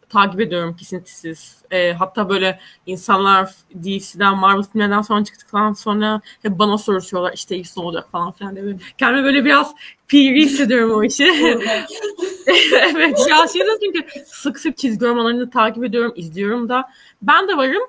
takip 0.10 0.39
ediyorum 0.41 0.75
kesintisiz. 0.75 1.62
E, 1.72 1.93
hatta 1.93 2.29
böyle 2.29 2.60
insanlar 2.86 3.51
DC'den 3.83 4.38
Marvel 4.38 4.63
filmlerden 4.63 5.01
sonra 5.01 5.24
çıktıktan 5.24 5.74
sonra 5.74 6.22
hep 6.41 6.60
bana 6.60 6.77
soruyorlar 6.77 7.33
işte 7.33 7.57
ilk 7.57 7.77
ne 7.77 7.83
olacak 7.83 8.12
falan 8.12 8.31
filan 8.31 8.55
diye. 8.55 8.77
Kendime 8.98 9.24
böyle 9.24 9.45
biraz 9.45 9.75
piri 10.07 10.41
hissediyorum 10.45 10.91
o 10.91 11.03
işi. 11.03 11.24
evet 12.95 13.19
ya 13.29 13.48
şey 13.48 13.62
çünkü 13.83 14.07
sık 14.25 14.60
sık 14.60 14.77
çizgi 14.77 15.05
romanlarını 15.05 15.50
takip 15.50 15.83
ediyorum, 15.83 16.13
izliyorum 16.15 16.69
da. 16.69 16.83
Ben 17.22 17.48
de 17.48 17.57
varım 17.57 17.83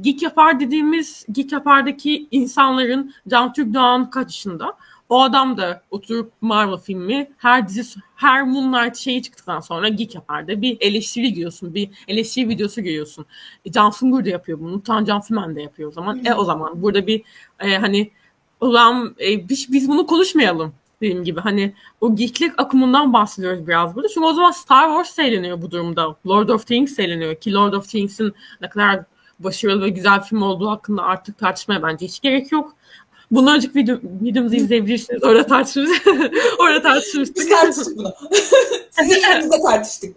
Geek 0.00 0.22
Yapar 0.22 0.60
dediğimiz 0.60 1.26
Geek 1.32 1.52
Yapar'daki 1.52 2.28
insanların 2.30 3.14
Can 3.28 3.52
Türk 3.52 3.74
Doğan 3.74 4.10
kaç 4.10 4.26
yaşında? 4.26 4.76
O 5.08 5.22
adam 5.22 5.56
da 5.56 5.82
oturup 5.90 6.32
Marvel 6.40 6.76
filmi 6.76 7.30
her 7.36 7.68
dizi 7.68 8.00
her 8.16 8.42
Moonlight 8.42 8.96
şeyi 8.96 9.22
çıktıktan 9.22 9.60
sonra 9.60 9.88
Geek 9.88 10.14
Yapar'da 10.14 10.62
bir 10.62 10.76
eleştiri 10.80 11.32
giriyorsun. 11.32 11.74
Bir 11.74 11.90
eleştiri 12.08 12.48
videosu 12.48 12.80
giriyorsun. 12.80 13.26
E, 13.64 13.72
Can 13.72 13.90
Sungur 13.90 14.24
da 14.24 14.28
yapıyor 14.28 14.60
bunu. 14.60 14.82
Tan 14.82 15.04
Can 15.04 15.20
Fümen 15.20 15.56
de 15.56 15.62
yapıyor 15.62 15.88
o 15.88 15.92
zaman. 15.92 16.24
E 16.24 16.34
o 16.34 16.44
zaman 16.44 16.82
burada 16.82 17.06
bir 17.06 17.22
e, 17.60 17.76
hani 17.76 18.10
ulan 18.60 19.16
e, 19.20 19.48
biz, 19.48 19.72
biz 19.72 19.88
bunu 19.88 20.06
konuşmayalım 20.06 20.72
dediğim 21.00 21.24
gibi 21.24 21.40
hani 21.40 21.74
o 22.00 22.16
geeklik 22.16 22.60
akımından 22.60 23.12
bahsediyoruz 23.12 23.66
biraz 23.66 23.94
burada. 23.94 24.08
Çünkü 24.08 24.26
o 24.26 24.32
zaman 24.32 24.50
Star 24.50 24.88
Wars 24.88 25.10
seyreleniyor 25.10 25.62
bu 25.62 25.70
durumda. 25.70 26.16
Lord 26.26 26.48
of 26.48 26.66
Things 26.66 26.94
seyreleniyor 26.94 27.34
ki 27.34 27.52
Lord 27.52 27.72
of 27.72 27.88
Things'in 27.88 28.34
ne 28.60 28.68
kadar 28.68 29.04
başarılı 29.38 29.84
ve 29.84 29.88
güzel 29.88 30.22
film 30.22 30.42
olduğu 30.42 30.70
hakkında 30.70 31.02
artık 31.02 31.38
tartışmaya 31.38 31.82
bence 31.82 32.06
hiç 32.06 32.20
gerek 32.20 32.52
yok. 32.52 32.76
Bundan 33.30 33.56
önceki 33.56 33.74
video, 33.74 33.98
videomuzu 34.02 34.56
izleyebilirsiniz. 34.56 35.24
Orada 35.24 35.46
tartışırız. 35.46 35.90
Orada 36.58 36.82
tartışırız. 36.82 37.36
Biz 37.36 37.48
tartıştık 37.48 37.98
bunu. 37.98 38.12
Sizin 38.90 39.20
yerinizde 39.20 39.56
tartıştık. 39.66 40.16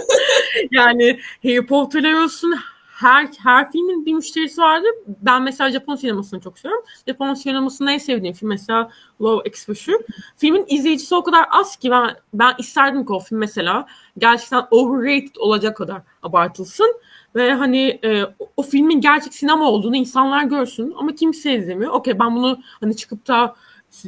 yani 0.70 1.20
Harry 1.42 1.66
Potter'lar 1.66 2.12
olsun 2.12 2.54
her 3.02 3.28
her 3.42 3.72
filmin 3.72 4.06
bir 4.06 4.14
müşterisi 4.14 4.60
vardı. 4.60 4.86
Ben 5.06 5.42
mesela 5.42 5.70
Japon 5.70 5.94
sinemasını 5.94 6.40
çok 6.40 6.58
seviyorum. 6.58 6.84
Japon 7.08 7.34
sinemasında 7.34 7.92
en 7.92 7.98
sevdiğim 7.98 8.34
film 8.34 8.48
mesela 8.48 8.90
Love 9.20 9.42
Exposure. 9.44 9.98
Filmin 10.36 10.64
izleyicisi 10.68 11.14
o 11.14 11.22
kadar 11.22 11.46
az 11.50 11.76
ki 11.76 11.90
ben 11.90 12.16
ben 12.34 12.54
isterdim 12.58 13.06
ki 13.06 13.12
o 13.12 13.18
film 13.18 13.38
mesela 13.38 13.86
gerçekten 14.18 14.66
overrated 14.70 15.36
olacak 15.38 15.76
kadar 15.76 16.02
abartılsın 16.22 17.00
ve 17.36 17.52
hani 17.52 18.00
e, 18.04 18.22
o 18.56 18.62
filmin 18.62 19.00
gerçek 19.00 19.34
sinema 19.34 19.70
olduğunu 19.70 19.96
insanlar 19.96 20.44
görsün 20.44 20.94
ama 20.98 21.14
kimse 21.14 21.54
izlemiyor. 21.54 21.92
Okey 21.92 22.18
ben 22.18 22.36
bunu 22.36 22.58
hani 22.80 22.96
çıkıp 22.96 23.28
da 23.28 23.54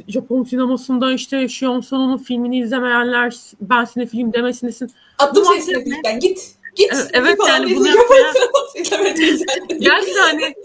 Japon 0.07 0.43
sinemasında 0.43 1.13
işte 1.13 1.47
Shion 1.47 1.81
Sono'nun 1.81 2.17
filmini 2.17 2.59
izlemeyenler 2.59 3.35
ben 3.61 3.85
sine 3.85 4.05
film 4.05 4.33
demesin 4.33 4.67
desin. 4.67 4.91
Attım 5.19 5.45
seni 5.45 5.61
sineflikten 5.61 6.19
git. 6.19 6.55
Git. 6.75 6.93
Evet, 6.93 7.09
evet 7.13 7.37
yani 7.47 7.75
bunu 7.75 7.87
yapmaya. 7.87 8.33
Gerçekten 9.79 10.21
hani 10.21 10.55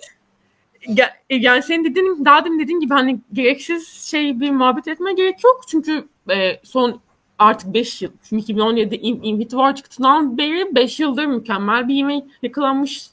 yani 1.31 1.63
senin 1.63 1.85
dediğin 1.85 2.25
daha 2.25 2.45
demin 2.45 2.59
dediğin 2.59 2.81
gibi 2.81 2.95
hani 2.95 3.21
gereksiz 3.33 3.89
şey 3.89 4.41
bir 4.41 4.51
muhabbet 4.51 4.89
etmeye 4.89 5.13
gerek 5.13 5.45
yok. 5.45 5.61
Çünkü 5.69 6.09
e, 6.31 6.61
son 6.65 7.01
artık 7.41 7.75
5 7.75 8.03
yıl. 8.03 8.11
Çünkü 8.29 8.53
2017'de 8.53 8.99
Infinity 8.99 9.57
War 9.57 9.75
çıktığından 9.75 10.39
beri 10.39 10.75
5 10.75 11.01
yıldır 11.01 11.27
mükemmel 11.27 11.89
bir 11.89 11.95
yemeği 11.95 12.25
yakalanmış 12.43 13.07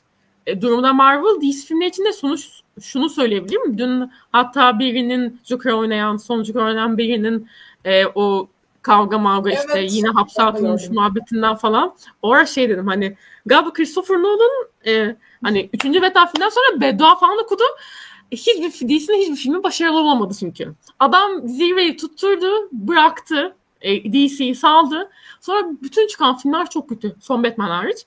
e, 0.48 0.62
durumda 0.62 0.94
Marvel. 0.94 1.42
DC 1.42 1.68
filmleri 1.68 1.90
için 1.90 2.06
de 2.06 2.14
sonuç 2.14 2.62
şunu 2.82 3.10
söyleyebilirim. 3.10 3.78
Dün 3.78 4.12
hatta 4.32 4.80
birinin 4.80 5.42
Joker 5.44 5.72
oynayan, 5.72 6.18
son 6.18 6.44
Joker 6.44 6.62
oynayan 6.62 6.98
birinin 6.98 7.48
e, 7.86 8.06
o 8.06 8.48
kavga 8.82 9.18
mavga 9.18 9.50
evet, 9.50 9.66
işte 9.68 9.80
yine 9.90 10.10
hapse 10.10 10.44
atılmış 10.44 10.90
muhabbetinden 10.90 11.56
falan. 11.56 11.96
Orada 12.22 12.46
şey 12.46 12.70
dedim 12.70 12.88
hani 12.88 13.18
galiba 13.46 13.74
Christopher 13.74 14.18
Nolan 14.18 14.68
e, 14.88 15.16
hani 15.44 15.70
3. 15.74 15.86
Batman 15.86 16.28
filmden 16.28 16.50
sonra 16.50 16.82
beddua 16.82 17.16
falan 17.16 17.38
okudu. 17.44 17.64
Hiçbir 18.32 18.72
DC'nin 18.72 19.22
hiçbir 19.22 19.36
filmi 19.36 19.64
başarılı 19.64 20.00
olamadı 20.00 20.34
çünkü. 20.40 20.74
Adam 21.00 21.48
zirveyi 21.48 21.98
tutturdu, 21.98 22.70
bıraktı. 22.72 23.56
E, 23.82 24.14
DC'yi 24.14 24.56
saldı. 24.56 25.10
Sonra 25.42 25.68
bütün 25.82 26.08
çıkan 26.08 26.38
filmler 26.38 26.70
çok 26.70 26.90
kötü. 26.90 27.16
Son 27.22 27.44
Batman 27.44 27.70
hariç. 27.70 28.06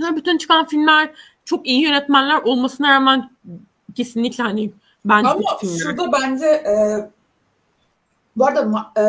Sonra 0.00 0.16
bütün 0.16 0.38
çıkan 0.38 0.66
filmler 0.66 1.10
çok 1.44 1.66
iyi 1.66 1.82
yönetmenler 1.82 2.42
olmasına 2.42 2.94
rağmen 2.94 3.30
kesinlikle 3.94 4.44
hani 4.44 4.72
bence 5.04 5.28
Ama 5.28 5.42
şurada 5.78 6.12
bence 6.12 6.46
e, 6.46 6.74
bu 8.36 8.46
arada 8.46 8.92
e, 8.96 9.02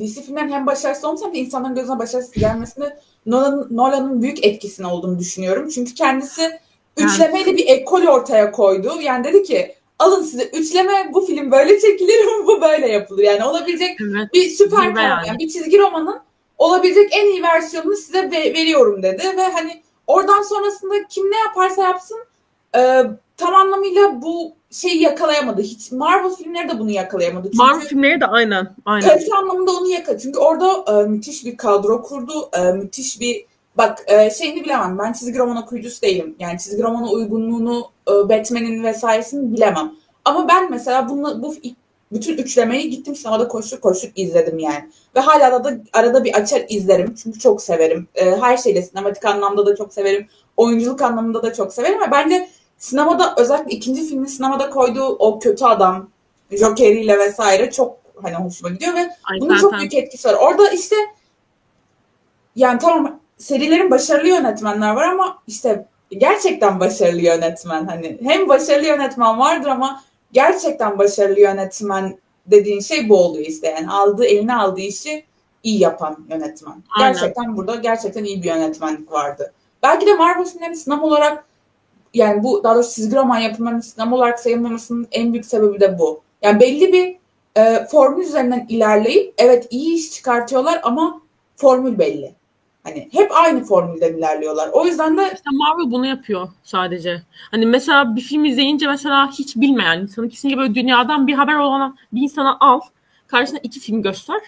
DC 0.00 0.22
filmlerin 0.22 0.52
hem 0.52 0.66
başarısız 0.66 1.04
olması 1.04 1.24
hem 1.24 1.34
de 1.34 1.38
insanların 1.38 1.74
gözüne 1.74 1.98
başarısız 1.98 2.32
gelmesini 2.32 2.86
Nolan, 3.26 3.68
Nolan'ın 3.70 4.22
büyük 4.22 4.44
etkisini 4.44 4.86
olduğunu 4.86 5.18
düşünüyorum. 5.18 5.68
Çünkü 5.68 5.94
kendisi 5.94 6.60
üçlemeyle 6.96 7.56
bir 7.56 7.66
ekol 7.66 8.02
ortaya 8.02 8.52
koydu. 8.52 9.00
Yani 9.02 9.24
dedi 9.24 9.42
ki 9.42 9.74
alın 9.98 10.22
size 10.22 10.44
üçleme 10.44 11.10
bu 11.12 11.26
film 11.26 11.50
böyle 11.50 11.80
çekilir 11.80 12.26
bu 12.46 12.62
böyle 12.62 12.88
yapılır. 12.88 13.22
Yani 13.22 13.44
olabilecek 13.44 14.00
evet, 14.00 14.34
bir 14.34 14.50
süper 14.50 14.94
kahraman 14.94 15.24
yani. 15.24 15.38
bir 15.38 15.48
çizgi 15.48 15.78
romanın 15.78 16.20
olabilecek 16.58 17.08
en 17.12 17.26
iyi 17.26 17.42
versiyonunu 17.42 17.96
size 17.96 18.30
veriyorum 18.30 19.02
dedi 19.02 19.22
ve 19.36 19.52
hani 19.52 19.82
oradan 20.06 20.42
sonrasında 20.42 20.94
kim 21.08 21.30
ne 21.30 21.36
yaparsa 21.38 21.82
yapsın 21.82 22.18
e, 22.76 23.02
tam 23.36 23.54
anlamıyla 23.54 24.22
bu 24.22 24.52
şeyi 24.70 25.02
yakalayamadı. 25.02 25.62
Hiç 25.62 25.92
Marvel 25.92 26.30
filmleri 26.30 26.68
de 26.68 26.78
bunu 26.78 26.90
yakalayamadı. 26.90 27.46
Çünkü 27.46 27.56
Marvel 27.56 27.86
filmleri 27.86 28.20
de 28.20 28.26
aynen. 28.26 28.74
aynen. 28.84 29.08
Kalite 29.08 29.34
anlamında 29.34 29.70
onu 29.72 29.88
yakaladı. 29.90 30.22
Çünkü 30.22 30.38
orada 30.38 31.00
e, 31.00 31.08
müthiş 31.08 31.44
bir 31.44 31.56
kadro 31.56 32.02
kurdu. 32.02 32.50
E, 32.52 32.72
müthiş 32.72 33.20
bir 33.20 33.44
bak 33.78 34.04
e, 34.06 34.30
şeyini 34.30 34.64
bilemem. 34.64 34.98
Ben 34.98 35.12
çizgi 35.12 35.38
roman 35.38 35.56
okuyucusu 35.56 36.02
değilim. 36.02 36.36
Yani 36.38 36.58
çizgi 36.58 36.82
romana 36.82 37.10
uygunluğunu 37.10 37.90
e, 38.08 38.12
Batman'in 38.12 38.84
vesairesini 38.84 39.52
bilemem. 39.52 39.92
Ama 40.24 40.48
ben 40.48 40.70
mesela 40.70 41.08
bunu, 41.08 41.42
bu 41.42 41.54
bütün 42.12 42.36
üçlemeyi 42.36 42.90
gittim 42.90 43.16
sinemada 43.16 43.48
koştuk 43.48 43.82
koştuk 43.82 44.18
izledim 44.18 44.58
yani. 44.58 44.90
Ve 45.16 45.20
hala 45.20 45.64
da 45.64 45.78
arada 45.92 46.24
bir 46.24 46.34
açar 46.34 46.64
izlerim. 46.68 47.14
Çünkü 47.22 47.38
çok 47.38 47.62
severim. 47.62 48.08
E, 48.14 48.36
her 48.36 48.56
şeyle 48.56 48.82
sinematik 48.82 49.24
anlamda 49.24 49.66
da 49.66 49.76
çok 49.76 49.92
severim. 49.92 50.28
Oyunculuk 50.56 51.02
anlamında 51.02 51.42
da 51.42 51.52
çok 51.52 51.72
severim. 51.72 52.00
Ve 52.00 52.10
bence 52.10 52.48
sinemada 52.78 53.34
özellikle 53.36 53.70
ikinci 53.76 54.08
filmin 54.08 54.26
sinemada 54.26 54.70
koyduğu 54.70 55.06
o 55.06 55.38
kötü 55.38 55.64
adam 55.64 56.10
Joker'iyle 56.50 57.18
vesaire 57.18 57.70
çok 57.70 57.96
hani 58.22 58.34
hoşuma 58.34 58.70
gidiyor 58.70 58.94
ve 58.94 59.00
Ay, 59.00 59.40
bunun 59.40 59.54
zaten. 59.54 59.60
çok 59.60 59.78
büyük 59.78 59.94
etkisi 59.94 60.28
var. 60.28 60.34
Orada 60.34 60.70
işte 60.70 60.96
yani 62.56 62.78
tamam 62.78 63.20
serilerin 63.38 63.90
başarılı 63.90 64.28
yönetmenler 64.28 64.92
var 64.92 65.08
ama 65.08 65.38
işte 65.46 65.86
gerçekten 66.10 66.80
başarılı 66.80 67.20
yönetmen 67.20 67.86
hani 67.86 68.18
hem 68.22 68.48
başarılı 68.48 68.86
yönetmen 68.86 69.38
vardır 69.38 69.68
ama 69.68 70.02
gerçekten 70.32 70.98
başarılı 70.98 71.40
yönetmen 71.40 72.18
dediğin 72.46 72.80
şey 72.80 73.08
bu 73.08 73.16
oluyor 73.16 73.46
işte 73.46 73.66
yani 73.68 73.90
aldığı 73.90 74.24
eline 74.24 74.54
aldığı 74.54 74.80
işi 74.80 75.24
iyi 75.62 75.80
yapan 75.80 76.26
yönetmen. 76.30 76.82
Aynen. 76.98 77.12
Gerçekten 77.12 77.56
burada 77.56 77.74
gerçekten 77.74 78.24
iyi 78.24 78.42
bir 78.42 78.48
yönetmenlik 78.48 79.12
vardı. 79.12 79.52
Belki 79.82 80.06
de 80.06 80.14
Marvel 80.14 80.44
filmlerinin 80.44 80.74
sınav 80.74 81.02
olarak 81.02 81.44
yani 82.14 82.42
bu 82.42 82.64
daha 82.64 82.74
doğrusu 82.74 82.94
çizgi 82.94 83.16
roman 83.16 83.38
yapımlarının 83.38 83.80
sınav 83.80 84.12
olarak 84.12 84.40
sayılmamasının 84.40 85.08
en 85.12 85.32
büyük 85.32 85.46
sebebi 85.46 85.80
de 85.80 85.98
bu. 85.98 86.20
Yani 86.42 86.60
belli 86.60 86.92
bir 86.92 87.16
e, 87.56 87.86
formül 87.86 88.24
üzerinden 88.24 88.66
ilerleyip 88.68 89.34
evet 89.38 89.66
iyi 89.70 89.94
iş 89.94 90.12
çıkartıyorlar 90.12 90.80
ama 90.82 91.20
formül 91.56 91.98
belli. 91.98 92.37
Hani 92.88 93.08
hep 93.12 93.32
aynı 93.36 93.64
formülden 93.64 94.14
ilerliyorlar. 94.14 94.68
O 94.72 94.86
yüzden 94.86 95.16
de 95.16 95.22
işte 95.22 95.50
Marvel 95.52 95.90
bunu 95.90 96.06
yapıyor 96.06 96.48
sadece. 96.62 97.22
Hani 97.50 97.66
mesela 97.66 98.16
bir 98.16 98.20
film 98.20 98.44
izleyince 98.44 98.86
mesela 98.86 99.30
hiç 99.30 99.56
bilmeyen 99.56 100.00
insanı 100.00 100.28
kesinlikle 100.28 100.58
böyle 100.58 100.74
dünyadan 100.74 101.26
bir 101.26 101.34
haber 101.34 101.54
olan 101.54 101.96
bir 102.12 102.20
insana 102.20 102.56
al. 102.60 102.80
Karşısına 103.26 103.60
iki 103.62 103.80
film 103.80 104.02
göster. 104.02 104.40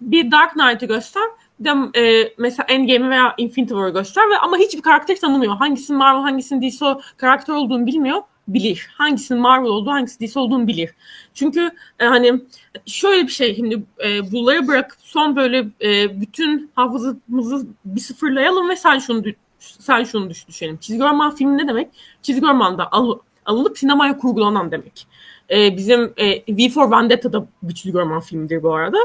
Bir 0.00 0.30
Dark 0.30 0.52
Knight'ı 0.52 0.86
göster. 0.86 1.22
de 1.60 1.70
e, 2.00 2.32
mesela 2.38 2.66
Endgame 2.68 3.10
veya 3.10 3.34
Infinity 3.38 3.72
War'ı 3.72 3.90
göster 3.90 4.30
ve 4.30 4.38
ama 4.38 4.56
hiçbir 4.56 4.82
karakter 4.82 5.16
tanımıyor. 5.16 5.56
Hangisinin 5.56 5.98
Marvel, 5.98 6.22
hangisinin 6.22 6.70
DC 6.70 6.86
karakter 7.16 7.54
olduğunu 7.54 7.86
bilmiyor. 7.86 8.22
Bilir. 8.48 8.88
Hangisinin 8.92 9.40
Marvel 9.40 9.68
olduğu, 9.68 9.90
hangisi 9.90 10.20
DC 10.20 10.40
olduğunu 10.40 10.66
bilir. 10.66 10.90
Çünkü 11.34 11.70
e, 11.98 12.04
hani 12.04 12.40
şöyle 12.86 13.22
bir 13.22 13.32
şey 13.32 13.56
şimdi 13.56 13.82
e, 14.04 14.32
bunları 14.32 14.68
bırakıp 14.68 14.98
son 15.00 15.36
böyle 15.36 15.68
e, 15.82 16.20
bütün 16.20 16.70
hafızamızı 16.74 17.66
bir 17.84 18.00
sıfırlayalım 18.00 18.68
ve 18.68 18.76
sen 18.76 18.98
şunu 18.98 19.24
sen 19.58 20.04
şunu 20.04 20.30
düş 20.30 20.48
düşünelim. 20.48 20.76
Çizgi 20.76 21.02
roman 21.02 21.34
filmi 21.34 21.58
ne 21.58 21.68
demek? 21.68 21.88
Çizgi 22.22 22.42
romanda 22.42 22.92
al, 22.92 23.18
alınıp 23.46 23.78
sinemaya 23.78 24.18
kurgulanan 24.18 24.70
demek. 24.70 25.06
E, 25.50 25.76
bizim 25.76 26.12
e, 26.16 26.56
V 26.56 26.68
for 26.68 26.90
Vendetta 26.90 27.32
da 27.32 27.46
bir 27.62 27.74
çizgi 27.74 27.98
roman 27.98 28.20
filmidir 28.20 28.62
bu 28.62 28.74
arada 28.74 28.98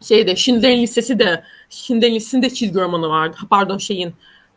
şeyde 0.00 0.36
Schindler'in 0.36 0.82
Listesi 0.82 1.18
de 1.18 1.44
Schindler'in 1.70 2.14
Listesi'nde 2.14 2.50
çizgi 2.50 2.80
romanı 2.80 3.08
vardı. 3.08 3.36
Pardon 3.50 3.78
şeyin 3.78 4.14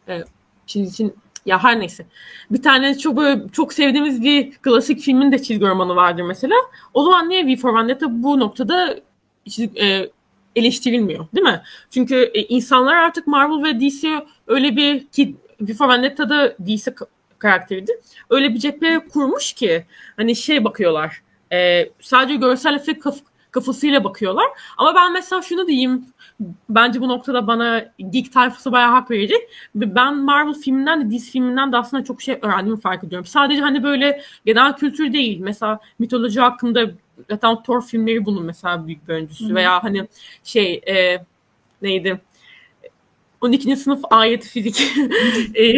e, 0.08 0.24
çizgi 0.68 1.14
ya 1.46 1.64
her 1.64 1.80
neyse. 1.80 2.06
Bir 2.52 2.62
tane 2.62 2.98
çok 2.98 3.18
böyle, 3.18 3.42
çok 3.52 3.74
sevdiğimiz 3.74 4.24
bir 4.24 4.52
klasik 4.52 5.00
filmin 5.00 5.32
de 5.32 5.44
çizgi 5.44 5.66
romanı 5.66 5.96
vardır 5.96 6.24
mesela. 6.24 6.56
O 6.94 7.04
zaman 7.04 7.30
niye 7.30 7.48
V 7.48 7.56
for 7.56 7.76
Vendetta 7.76 8.24
bu 8.24 8.40
noktada 8.40 9.00
e, 9.82 10.10
eleştirilmiyor 10.56 11.28
değil 11.36 11.48
mi? 11.48 11.62
Çünkü 11.90 12.16
e, 12.16 12.42
insanlar 12.42 12.96
artık 12.96 13.28
Marvel 13.28 13.64
ve 13.64 13.80
DC 13.80 14.26
öyle 14.48 14.76
bir 14.76 15.08
ki 15.08 15.36
V 15.62 15.74
for 15.74 15.90
Vendetta'da 15.90 16.58
DC 16.58 16.96
karakteriydi. 17.40 18.02
Öyle 18.30 18.54
bir 18.54 18.60
cephe 18.60 19.00
kurmuş 19.14 19.54
ki 19.54 19.86
hani 20.18 20.36
şey 20.36 20.64
bakıyorlar. 20.64 21.22
E, 21.52 21.90
sadece 22.00 22.36
görsel 22.36 22.76
efekt 22.76 23.06
kafasıyla 23.54 24.04
bakıyorlar. 24.04 24.46
Ama 24.78 24.96
ben 24.96 25.14
mesela 25.14 25.42
şunu 25.42 25.68
diyeyim. 25.68 26.06
Bence 26.70 27.02
bu 27.02 27.08
noktada 27.08 27.48
bana 27.48 27.86
geek 28.10 28.34
tayfası 28.34 28.72
bayağı 28.72 28.92
hak 28.92 29.12
verecek. 29.12 29.42
Ben 29.76 30.18
Marvel 30.18 30.54
filminden 30.54 31.12
de 31.12 31.18
DC 31.18 31.32
filminden 31.32 31.72
de 31.72 31.78
aslında 31.78 32.04
çok 32.04 32.22
şey 32.22 32.40
öğrendiğimi 32.42 32.82
fark 32.82 33.04
ediyorum. 33.04 33.26
Sadece 33.26 33.62
hani 33.62 33.84
böyle 33.84 34.22
genel 34.46 34.76
kültür 34.76 35.14
değil. 35.14 35.40
Mesela 35.40 35.80
mitoloji 36.00 36.40
hakkında 36.40 36.92
zaten 37.30 37.64
Thor 37.64 37.82
filmleri 37.82 38.26
bunun 38.26 38.46
mesela 38.46 38.88
büyük 38.88 39.08
bir 39.08 39.14
öncüsü. 39.14 39.46
Hı-hı. 39.46 39.56
Veya 39.56 39.84
hani 39.84 40.08
şey 40.44 40.82
e, 40.88 41.26
neydi? 41.82 42.22
12. 43.44 43.76
sınıf 43.76 44.02
ayet 44.10 44.46
fizik 44.46 44.82
e, 45.56 45.78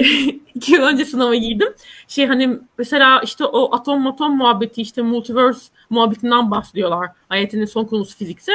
iki 0.56 0.74
yıl 0.74 0.82
önce 0.82 1.06
sınava 1.06 1.36
girdim. 1.36 1.68
Şey 2.08 2.26
hani 2.26 2.60
mesela 2.78 3.22
işte 3.22 3.46
o 3.46 3.76
atom 3.76 4.08
atom 4.08 4.38
muhabbeti 4.38 4.82
işte 4.82 5.02
multiverse 5.02 5.72
muhabbetinden 5.90 6.52
bahsediyorlar. 6.52 7.10
Ayetinin 7.30 7.66
son 7.66 7.86
konusu 7.86 8.18
fizikse. 8.18 8.52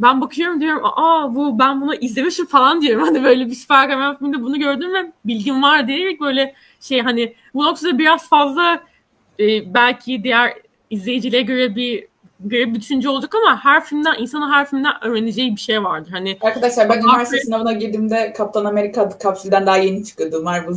Ben 0.00 0.20
bakıyorum 0.20 0.60
diyorum 0.60 0.82
aa 0.84 1.34
bu 1.34 1.58
ben 1.58 1.80
bunu 1.80 1.94
izlemişim 1.94 2.46
falan 2.46 2.82
diyorum. 2.82 3.02
Hani 3.06 3.24
böyle 3.24 3.46
bir 3.46 3.56
kahraman 3.68 4.18
filminde 4.18 4.42
bunu 4.42 4.58
gördüm 4.58 4.94
ve 4.94 5.12
bilgim 5.24 5.62
var 5.62 5.88
diyerek 5.88 6.20
böyle 6.20 6.54
şey 6.80 7.00
hani 7.00 7.34
bu 7.54 7.64
noktada 7.64 7.98
biraz 7.98 8.28
fazla 8.28 8.82
e, 9.40 9.74
belki 9.74 10.24
diğer 10.24 10.54
izleyicilere 10.90 11.42
göre 11.42 11.76
bir 11.76 12.06
bir 12.40 12.74
bütüncü 12.74 13.08
olacak 13.08 13.34
ama 13.34 13.64
her 13.64 13.84
filmden 13.84 14.14
insanın 14.18 14.50
her 14.50 14.66
filmden 14.66 15.04
öğreneceği 15.04 15.56
bir 15.56 15.60
şey 15.60 15.84
vardır. 15.84 16.10
Hani 16.10 16.38
Arkadaşlar 16.40 16.88
ben 16.88 16.98
üniversite 16.98 17.40
sınavına 17.40 17.72
girdiğimde 17.72 18.32
Kaptan 18.32 18.64
Amerika 18.64 19.18
kapsülden 19.18 19.66
daha 19.66 19.76
yeni 19.76 20.04
çıkıyordu 20.04 20.42
Marvel 20.42 20.66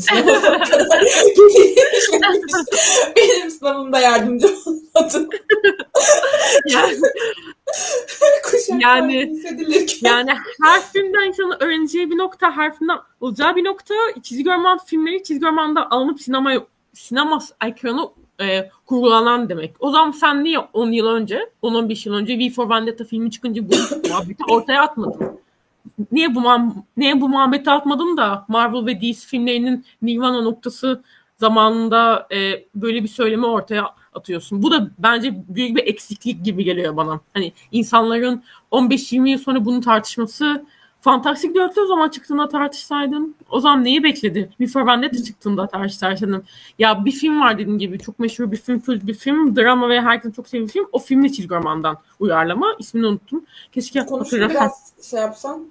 kadar 0.69 1.03
Benim 3.15 3.51
sınavımda 3.51 3.99
yardımcı 3.99 4.47
olmadı. 4.47 5.27
yani 6.67 6.97
yani, 8.79 9.41
yani 10.01 10.31
her 10.63 10.81
filmden 10.93 11.27
insanın 11.27 11.57
öğreneceği 11.59 12.11
bir 12.11 12.17
nokta, 12.17 12.51
her 12.51 12.75
filmden 12.75 12.97
olacağı 13.21 13.55
bir 13.55 13.63
nokta. 13.63 13.93
Çizgi 14.23 14.45
roman 14.45 14.79
filmleri 14.85 15.23
çizgi 15.23 15.45
romanda 15.45 15.91
alınıp 15.91 16.21
sinemaya 16.21 16.61
sinema 16.93 17.39
ekranı 17.65 18.09
e, 18.41 18.69
kurgulanan 18.85 19.49
demek. 19.49 19.75
O 19.79 19.91
zaman 19.91 20.11
sen 20.11 20.43
niye 20.43 20.59
10 20.59 20.91
yıl 20.91 21.07
önce, 21.07 21.49
10-15 21.63 22.09
yıl 22.09 22.15
önce 22.15 22.39
V 22.39 22.49
for 22.49 22.69
Vendetta 22.69 23.03
filmi 23.03 23.31
çıkınca 23.31 23.63
bu 23.69 23.73
muhabbeti 24.09 24.43
ortaya 24.49 24.81
atmadın? 24.81 25.39
Niye 26.11 26.35
bu 26.35 26.41
niye 26.97 27.21
bu 27.21 27.29
muhabbeti 27.29 27.71
atmadım 27.71 28.17
da 28.17 28.45
Marvel 28.47 28.85
ve 28.85 29.01
DC 29.01 29.27
filmlerinin 29.27 29.85
Nirvana 30.01 30.41
noktası 30.41 31.03
zamanında 31.37 32.27
e, 32.31 32.65
böyle 32.75 33.03
bir 33.03 33.07
söylemi 33.07 33.45
ortaya 33.45 33.95
atıyorsun. 34.13 34.63
Bu 34.63 34.71
da 34.71 34.89
bence 34.99 35.43
büyük 35.47 35.77
bir 35.77 35.87
eksiklik 35.87 36.45
gibi 36.45 36.63
geliyor 36.63 36.97
bana. 36.97 37.19
Hani 37.33 37.53
insanların 37.71 38.43
15-20 38.71 39.29
yıl 39.29 39.39
sonra 39.39 39.65
bunu 39.65 39.81
tartışması 39.81 40.65
Fantastic 41.01 41.49
4'te 41.49 41.81
o 41.81 41.85
zaman 41.85 42.09
çıktığında 42.09 42.47
tartışsaydın 42.47 43.35
o 43.49 43.59
zaman 43.59 43.83
neyi 43.83 44.03
bekledi? 44.03 44.49
Bir 44.59 44.67
for 44.67 44.87
Vendetta 44.87 45.23
çıktığında 45.23 45.67
tartışsaydın. 45.67 46.43
Ya 46.79 47.05
bir 47.05 47.11
film 47.11 47.41
var 47.41 47.57
dediğim 47.57 47.79
gibi 47.79 47.99
çok 47.99 48.19
meşhur 48.19 48.51
bir 48.51 48.57
film, 48.57 48.79
kült 48.79 49.07
bir 49.07 49.13
film, 49.13 49.55
drama 49.55 49.89
ve 49.89 50.01
herkesin 50.01 50.31
çok 50.31 50.47
sevdiği 50.47 50.67
film. 50.67 50.87
O 50.91 50.99
filmle 50.99 51.29
çizgi 51.29 51.55
romandan 51.55 51.97
uyarlama. 52.19 52.75
İsmini 52.79 53.07
unuttum. 53.07 53.45
Keşke 53.71 53.99
hatırlasam. 53.99 54.49
biraz 54.49 54.93
şey 55.09 55.19
yapsam, 55.19 55.61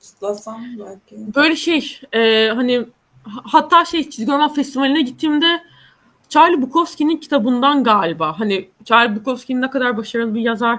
çıtlasam 0.00 0.64
belki. 0.78 1.34
Böyle 1.34 1.56
şey, 1.56 2.00
e, 2.12 2.48
hani 2.48 2.86
hatta 3.24 3.84
şey 3.84 4.10
çizgi 4.10 4.32
roman 4.32 4.54
festivaline 4.54 5.02
gittiğimde 5.02 5.62
Charlie 6.28 6.62
Bukowski'nin 6.62 7.16
kitabından 7.16 7.84
galiba. 7.84 8.40
Hani 8.40 8.68
Charlie 8.84 9.16
Bukowski'nin 9.16 9.62
ne 9.62 9.70
kadar 9.70 9.96
başarılı 9.96 10.34
bir 10.34 10.40
yazar. 10.40 10.78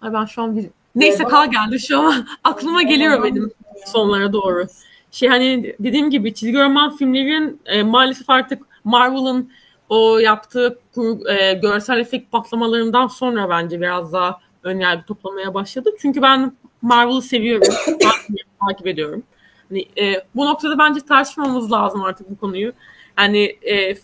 Ay 0.00 0.12
ben 0.12 0.24
şu 0.24 0.42
an 0.42 0.56
bir 0.56 0.70
Neyse 0.98 1.24
kal 1.24 1.50
geldi 1.50 1.80
şu 1.80 2.00
an. 2.00 2.28
Aklıma 2.44 2.82
geliyor 2.82 3.24
benim 3.24 3.50
sonlara 3.86 4.32
doğru. 4.32 4.66
Şey 5.10 5.28
hani 5.28 5.74
dediğim 5.80 6.10
gibi 6.10 6.34
çizgi 6.34 6.58
roman 6.58 6.96
filmlerin 6.96 7.60
e, 7.66 7.82
maalesef 7.82 8.30
artık 8.30 8.62
Marvel'ın 8.84 9.52
o 9.88 10.18
yaptığı 10.18 10.78
kur, 10.94 11.26
e, 11.26 11.52
görsel 11.52 11.98
efekt 11.98 12.32
patlamalarından 12.32 13.06
sonra 13.06 13.50
bence 13.50 13.80
biraz 13.80 14.12
daha 14.12 14.40
önyargı 14.62 15.06
toplamaya 15.06 15.54
başladı. 15.54 15.90
Çünkü 16.00 16.22
ben 16.22 16.52
Marvel'ı 16.82 17.22
seviyorum. 17.22 17.74
takip 18.68 18.86
ediyorum. 18.86 19.22
Hani, 19.68 19.88
e, 19.98 20.24
bu 20.34 20.46
noktada 20.46 20.78
bence 20.78 21.00
tartışmamız 21.00 21.72
lazım 21.72 22.02
artık 22.02 22.30
bu 22.30 22.38
konuyu. 22.38 22.72
Yani 23.18 23.56
e, 23.62 23.94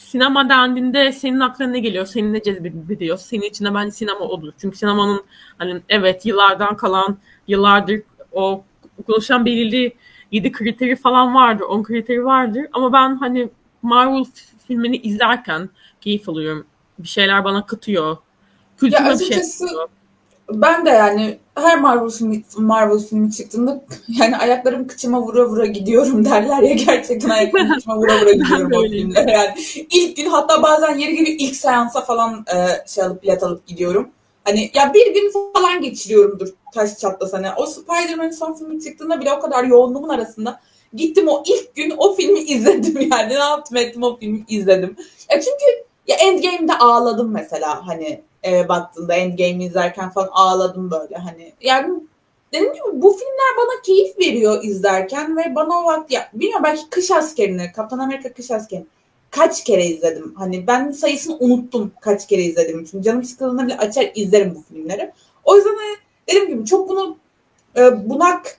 sinema 0.00 0.48
dendiğinde 0.48 1.12
senin 1.12 1.40
aklına 1.40 1.68
ne 1.68 1.80
geliyor? 1.80 2.06
Senin 2.06 2.32
ne 2.32 2.42
cezbediyor? 2.42 3.18
Senin 3.18 3.42
içinde 3.42 3.74
bence 3.74 3.90
sinema 3.90 4.18
odur. 4.18 4.52
Çünkü 4.60 4.76
sinemanın 4.76 5.24
hani 5.58 5.80
evet 5.88 6.26
yıllardan 6.26 6.76
kalan, 6.76 7.18
yıllardır 7.48 8.02
o 8.32 8.64
konuşan 9.06 9.44
belirli 9.44 9.92
7 10.32 10.52
kriteri 10.52 10.96
falan 10.96 11.34
vardır, 11.34 11.64
10 11.64 11.82
kriteri 11.82 12.24
vardır. 12.24 12.66
Ama 12.72 12.92
ben 12.92 13.16
hani 13.16 13.48
Marvel 13.82 14.24
filmini 14.66 14.96
izlerken 14.96 15.68
keyif 16.00 16.28
alıyorum. 16.28 16.66
Bir 16.98 17.08
şeyler 17.08 17.44
bana 17.44 17.66
katıyor. 17.66 18.16
Kültürüme 18.76 19.10
bir 19.10 19.24
şey 19.24 19.42
katıyor 19.42 19.88
ben 20.54 20.86
de 20.86 20.90
yani 20.90 21.38
her 21.54 21.80
Marvel 21.80 22.10
filmi, 22.10 22.42
Marvel 22.56 22.98
filmi 22.98 23.32
çıktığında 23.32 23.84
yani 24.08 24.36
ayaklarım 24.36 24.86
kıçıma 24.86 25.22
vura 25.22 25.48
vura 25.48 25.66
gidiyorum 25.66 26.24
derler 26.30 26.62
ya 26.62 26.74
gerçekten 26.74 27.28
ayaklarım 27.28 27.72
kıçıma 27.74 27.96
vura 27.96 28.20
vura 28.20 28.32
gidiyorum 28.32 28.72
o 28.72 28.82
filmlere. 28.82 29.32
Yani 29.32 29.54
ilk 29.90 30.16
gün 30.16 30.26
hatta 30.26 30.62
bazen 30.62 30.98
yeri 30.98 31.16
gibi 31.16 31.30
ilk 31.30 31.56
seansa 31.56 32.00
falan 32.00 32.44
e, 32.54 32.88
şey 32.88 33.04
alıp 33.04 33.22
bilet 33.22 33.42
alıp 33.42 33.66
gidiyorum. 33.66 34.10
Hani 34.44 34.70
ya 34.74 34.94
bir 34.94 35.14
gün 35.14 35.32
falan 35.54 35.80
geçiriyorumdur 35.80 36.48
taş 36.74 36.98
çatlasa. 36.98 37.38
Hani 37.38 37.48
o 37.56 37.66
Spider-Man 37.66 38.30
son 38.30 38.54
filmi 38.54 38.82
çıktığında 38.82 39.20
bile 39.20 39.32
o 39.32 39.40
kadar 39.40 39.64
yoğunluğumun 39.64 40.08
arasında 40.08 40.60
gittim 40.94 41.28
o 41.28 41.42
ilk 41.46 41.74
gün 41.74 41.94
o 41.98 42.14
filmi 42.14 42.40
izledim 42.40 43.08
yani 43.12 43.28
ne 43.28 43.34
yaptım 43.34 43.76
ettim 43.76 44.02
o 44.02 44.16
filmi 44.16 44.44
izledim. 44.48 44.96
Ya 45.30 45.40
çünkü 45.40 45.84
ya 46.06 46.16
Endgame'de 46.16 46.78
ağladım 46.78 47.30
mesela 47.30 47.86
hani 47.86 48.22
e, 48.44 48.68
baktığında 48.68 49.14
Endgame 49.14 49.64
izlerken 49.64 50.10
falan 50.10 50.28
ağladım 50.32 50.90
böyle 50.90 51.16
hani. 51.16 51.52
Yani 51.60 52.00
dediğim 52.52 52.72
gibi 52.72 52.84
bu 52.92 53.12
filmler 53.12 53.56
bana 53.58 53.82
keyif 53.82 54.18
veriyor 54.18 54.64
izlerken 54.64 55.36
ve 55.36 55.54
bana 55.54 55.80
o 55.80 55.84
vakti 55.84 56.14
ya 56.14 56.30
bilmiyorum 56.32 56.64
belki 56.64 56.90
Kış 56.90 57.10
Askeri'ni, 57.10 57.72
Kaptan 57.72 57.98
Amerika 57.98 58.32
Kış 58.32 58.50
Askeri'ni 58.50 58.86
kaç 59.30 59.64
kere 59.64 59.86
izledim. 59.86 60.34
Hani 60.36 60.66
ben 60.66 60.90
sayısını 60.90 61.36
unuttum 61.40 61.92
kaç 62.00 62.26
kere 62.26 62.42
izledim. 62.42 62.84
Çünkü 62.90 63.04
canım 63.04 63.24
sıkıldığında 63.24 63.66
bile 63.66 63.76
açar 63.76 64.10
izlerim 64.14 64.54
bu 64.54 64.74
filmleri. 64.74 65.12
O 65.44 65.56
yüzden 65.56 65.76
hani 65.76 65.96
dediğim 66.28 66.48
gibi 66.48 66.66
çok 66.66 66.88
bunu 66.88 67.16
e, 67.76 68.10
bunak 68.10 68.58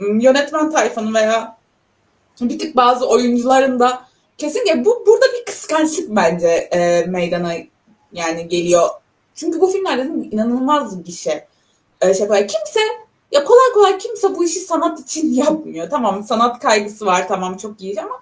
yönetmen 0.00 0.70
tayfanın 0.70 1.14
veya 1.14 1.58
bir 2.40 2.58
tık 2.58 2.76
bazı 2.76 3.08
oyuncuların 3.08 3.80
da 3.80 4.08
kesinlikle 4.38 4.84
bu 4.84 5.04
burada 5.06 5.26
bir 5.38 5.44
kıskançlık 5.44 6.16
bence 6.16 6.48
e, 6.48 7.04
meydana 7.06 7.52
yani 8.12 8.48
geliyor 8.48 8.88
çünkü 9.38 9.60
bu 9.60 9.66
filmler 9.66 9.98
dedim 9.98 10.28
inanılmaz 10.30 11.06
bir 11.06 11.12
şey. 11.12 11.40
Ee, 12.00 12.14
şey 12.14 12.26
kolay. 12.26 12.46
Kimse 12.46 12.80
ya 13.32 13.44
kolay 13.44 13.72
kolay 13.74 13.98
kimse 13.98 14.34
bu 14.34 14.44
işi 14.44 14.60
sanat 14.60 15.00
için 15.00 15.32
yapmıyor. 15.32 15.90
Tamam 15.90 16.24
sanat 16.24 16.58
kaygısı 16.60 17.06
var 17.06 17.28
tamam 17.28 17.56
çok 17.56 17.80
iyi 17.80 18.00
ama 18.00 18.20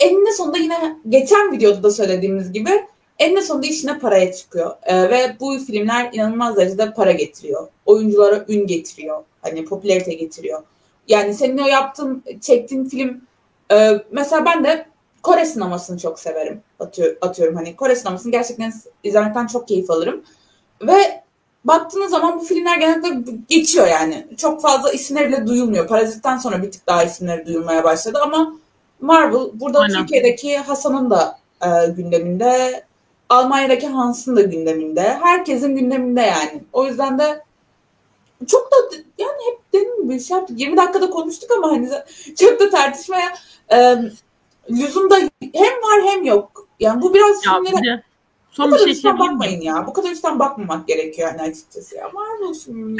eninde 0.00 0.32
sonunda 0.32 0.58
yine 0.58 0.96
geçen 1.08 1.52
videoda 1.52 1.82
da 1.82 1.90
söylediğimiz 1.90 2.52
gibi 2.52 2.86
eninde 3.18 3.42
sonunda 3.42 3.66
işine 3.66 3.98
paraya 3.98 4.32
çıkıyor. 4.32 4.76
Ee, 4.82 5.10
ve 5.10 5.36
bu 5.40 5.58
filmler 5.58 6.10
inanılmaz 6.12 6.56
derecede 6.56 6.92
para 6.92 7.12
getiriyor. 7.12 7.68
Oyunculara 7.86 8.44
ün 8.48 8.66
getiriyor. 8.66 9.24
Hani 9.42 9.64
popülarite 9.64 10.14
getiriyor. 10.14 10.62
Yani 11.08 11.34
senin 11.34 11.58
o 11.58 11.66
yaptığın, 11.66 12.24
çektiğin 12.40 12.84
film 12.84 13.20
e, 13.72 14.04
mesela 14.10 14.44
ben 14.44 14.64
de 14.64 14.86
Kore 15.26 15.46
sinemasını 15.46 15.98
çok 15.98 16.18
severim. 16.18 16.62
Atıyor, 16.80 17.16
atıyorum 17.20 17.56
hani 17.56 17.76
Kore 17.76 17.96
sinemasını 17.96 18.32
gerçekten 18.32 18.72
izlemekten 19.02 19.46
çok 19.46 19.68
keyif 19.68 19.90
alırım. 19.90 20.22
Ve 20.82 21.22
baktığınız 21.64 22.10
zaman 22.10 22.40
bu 22.40 22.44
filmler 22.44 22.78
genellikle 22.78 23.34
geçiyor 23.48 23.86
yani. 23.86 24.26
Çok 24.36 24.62
fazla 24.62 24.92
isimler 24.92 25.28
bile 25.28 25.46
duyulmuyor. 25.46 25.88
Parazit'ten 25.88 26.36
sonra 26.36 26.62
bir 26.62 26.70
tık 26.70 26.86
daha 26.86 27.04
isimleri 27.04 27.46
duyulmaya 27.46 27.84
başladı 27.84 28.18
ama 28.22 28.52
Marvel 29.00 29.40
burada 29.54 29.78
Aynen. 29.78 29.96
Türkiye'deki 29.96 30.58
Hasan'ın 30.58 31.10
da 31.10 31.38
e, 31.62 31.86
gündeminde, 31.86 32.84
Almanya'daki 33.28 33.86
Hans'ın 33.86 34.36
da 34.36 34.42
gündeminde, 34.42 35.18
herkesin 35.22 35.76
gündeminde 35.76 36.20
yani. 36.20 36.62
O 36.72 36.86
yüzden 36.86 37.18
de 37.18 37.42
çok 38.46 38.72
da 38.72 38.76
yani 39.18 39.38
hep 39.50 39.72
dedim 39.72 40.10
bir 40.10 40.20
şey 40.20 40.36
yaptık. 40.36 40.60
20 40.60 40.76
dakikada 40.76 41.10
konuştuk 41.10 41.50
ama 41.50 41.68
hani 41.68 41.90
çok 42.38 42.60
da 42.60 42.70
tartışmaya 42.70 43.34
e, 43.72 43.96
lüzum 44.70 45.10
da 45.10 45.16
hem 45.52 45.72
var 45.82 46.00
hem 46.04 46.24
yok. 46.24 46.68
Yani 46.80 47.02
bu 47.02 47.14
biraz 47.14 47.46
ya, 47.46 47.54
filmlere 47.54 48.02
Son 48.56 48.70
bu 48.72 48.76
kadar 48.76 48.94
şey 48.94 49.18
bakmayın 49.18 49.60
ya. 49.60 49.86
Bu 49.86 49.92
kadar 49.92 50.10
üstten 50.10 50.38
bakmamak 50.38 50.88
gerekiyor 50.88 51.28
yani 51.28 51.50
açıkçası. 51.50 51.96
Ya 51.96 52.10
Marvel 52.14 52.54
filmi 52.54 52.96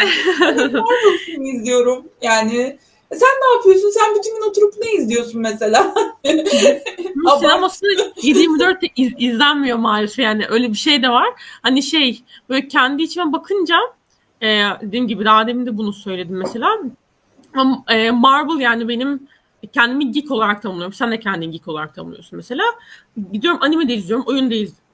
Marvel 0.60 1.18
filmi 1.26 1.50
izliyorum. 1.50 2.06
Yani 2.22 2.78
sen 3.12 3.28
ne 3.28 3.56
yapıyorsun? 3.56 3.90
Sen 3.90 4.14
bütün 4.14 4.34
gün 4.34 4.50
oturup 4.50 4.74
ne 4.78 4.92
izliyorsun 4.92 5.40
mesela? 5.40 5.94
Sineması 7.38 7.86
7-24 7.86 8.90
iz, 8.96 9.12
izlenmiyor 9.18 9.78
maalesef 9.78 10.18
yani 10.18 10.44
öyle 10.48 10.68
bir 10.68 10.78
şey 10.78 11.02
de 11.02 11.08
var. 11.08 11.28
Hani 11.62 11.82
şey 11.82 12.22
böyle 12.48 12.68
kendi 12.68 13.02
içime 13.02 13.32
bakınca 13.32 13.76
e, 14.42 14.46
dediğim 14.80 15.08
gibi 15.08 15.24
daha 15.24 15.46
demin 15.46 15.66
de 15.66 15.78
bunu 15.78 15.92
söyledim 15.92 16.36
mesela. 16.36 16.78
Ama, 17.54 17.84
e, 17.88 18.10
Marvel 18.10 18.60
yani 18.60 18.88
benim 18.88 19.28
kendimi 19.72 20.12
geek 20.12 20.30
olarak 20.30 20.62
tanımlıyorum. 20.62 20.92
Sen 20.92 21.12
de 21.12 21.20
kendini 21.20 21.50
geek 21.50 21.68
olarak 21.68 21.94
tanımlıyorsun 21.94 22.36
mesela. 22.36 22.64
Gidiyorum 23.32 23.58
anime 23.62 23.88
de 23.88 23.94
izliyorum, 23.94 24.24
oyun 24.28 24.50
da 24.50 24.54
izliyorum 24.54 24.86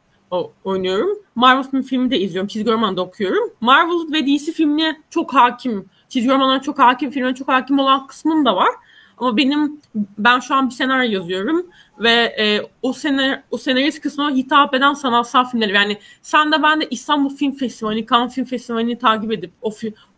oynuyorum. 0.65 1.19
Marvel 1.35 1.63
film, 1.63 1.83
filmi 1.83 2.11
de 2.11 2.19
izliyorum. 2.21 2.49
Çizgi 2.49 2.71
roman 2.71 2.97
da 2.97 3.03
okuyorum. 3.03 3.51
Marvel 3.61 4.13
ve 4.13 4.27
DC 4.27 4.53
filmine 4.53 5.01
çok 5.11 5.35
hakim. 5.35 5.89
Çizgi 6.09 6.31
romanlara 6.31 6.63
çok 6.63 6.79
hakim, 6.79 7.11
filmine 7.11 7.35
çok 7.35 7.49
hakim 7.49 7.79
olan 7.79 8.07
kısmım 8.07 8.45
da 8.45 8.57
var. 8.57 8.71
Ama 9.19 9.37
benim 9.37 9.81
ben 10.19 10.41
şu 10.41 10.55
an 10.55 10.69
bir 10.71 10.75
senaryo 10.75 11.11
yazıyorum 11.11 11.67
ve 11.99 12.11
e, 12.11 12.61
o 12.83 12.93
sene 12.93 13.43
o 13.51 13.59
senarist 13.59 14.01
kısmına 14.01 14.31
hitap 14.31 14.75
eden 14.75 14.95
sanatsal 14.95 15.45
filmleri 15.45 15.75
yani 15.75 15.99
sen 16.23 16.53
de 16.53 16.63
ben 16.63 16.81
de 16.81 16.87
İstanbul 16.91 17.37
Film 17.37 17.53
Festivali, 17.55 18.07
Cannes 18.07 18.35
Film 18.35 18.45
Festivali'ni 18.45 18.99
takip 18.99 19.33
edip 19.33 19.53
o 19.63 19.71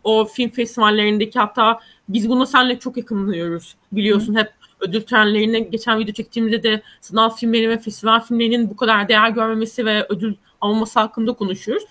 o 0.03 0.25
film 0.25 0.49
festivallerindeki 0.49 1.39
hatta 1.39 1.79
biz 2.09 2.29
bunu 2.29 2.45
seninle 2.45 2.79
çok 2.79 2.97
yakınlıyoruz 2.97 3.75
biliyorsun 3.91 4.35
Hı. 4.35 4.39
hep 4.39 4.53
ödül 4.79 5.01
törenlerine 5.01 5.59
geçen 5.59 5.99
video 5.99 6.13
çektiğimizde 6.13 6.63
de 6.63 6.81
sınav 7.01 7.29
filmleri 7.29 7.69
ve 7.69 7.77
festival 7.77 8.19
filmlerinin 8.19 8.69
bu 8.69 8.75
kadar 8.75 9.07
değer 9.07 9.29
görmemesi 9.29 9.85
ve 9.85 10.05
ödül 10.09 10.35
alması 10.61 10.99
hakkında 10.99 11.33
konuşuyoruz. 11.33 11.83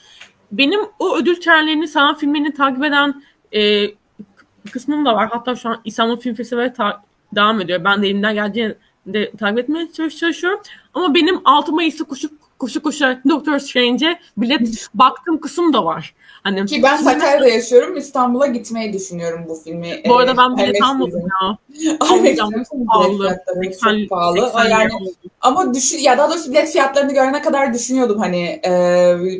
Benim 0.52 0.80
o 0.98 1.16
ödül 1.16 1.40
törenlerini, 1.40 1.88
sanat 1.88 2.20
filmlerini 2.20 2.54
takip 2.54 2.84
eden 2.84 3.22
e, 3.54 3.86
kısmım 4.72 5.04
da 5.04 5.14
var. 5.14 5.28
Hatta 5.32 5.56
şu 5.56 5.68
an 5.68 5.80
İstanbul 5.84 6.16
Film 6.16 6.34
Festivali 6.34 6.72
ta- 6.72 7.02
devam 7.34 7.60
ediyor. 7.60 7.84
Ben 7.84 8.02
de 8.02 8.06
elimden 8.06 8.34
geldiğinde 8.34 9.30
takip 9.38 9.58
etmeye 9.58 9.92
çalışıyorum. 9.92 10.60
Ama 10.94 11.14
benim 11.14 11.40
6 11.44 11.72
Mayıs'ta 11.72 12.04
koşup 12.04 12.32
koşu 12.58 12.82
koşu 12.82 13.04
Doctor 13.28 13.58
Strange'e 13.58 14.18
bilet 14.36 14.88
baktığım 14.94 15.40
kısım 15.40 15.72
da 15.72 15.84
var. 15.84 16.14
Hani 16.42 16.66
Ki 16.66 16.82
ben 16.82 16.96
Sakarya'da 16.96 17.48
yaşıyorum. 17.48 17.96
İstanbul'a 17.96 18.46
gitmeyi 18.46 18.92
düşünüyorum 18.92 19.44
bu 19.48 19.54
filmi. 19.54 20.02
Bu 20.08 20.16
arada 20.16 20.36
ben 20.36 20.56
bilet 20.56 20.82
almadım 20.82 21.22
ya. 21.42 21.58
Almayacağım. 22.00 22.52
Pahalı. 22.86 23.38
Çok 23.80 24.10
pahalı. 24.10 24.52
Yani, 24.70 24.90
ama 25.40 25.74
düşün, 25.74 25.98
ya 25.98 26.18
daha 26.18 26.30
doğrusu 26.30 26.50
bilet 26.50 26.72
fiyatlarını 26.72 27.12
görene 27.12 27.42
kadar 27.42 27.74
düşünüyordum 27.74 28.18
hani 28.18 28.60
e, 28.66 28.72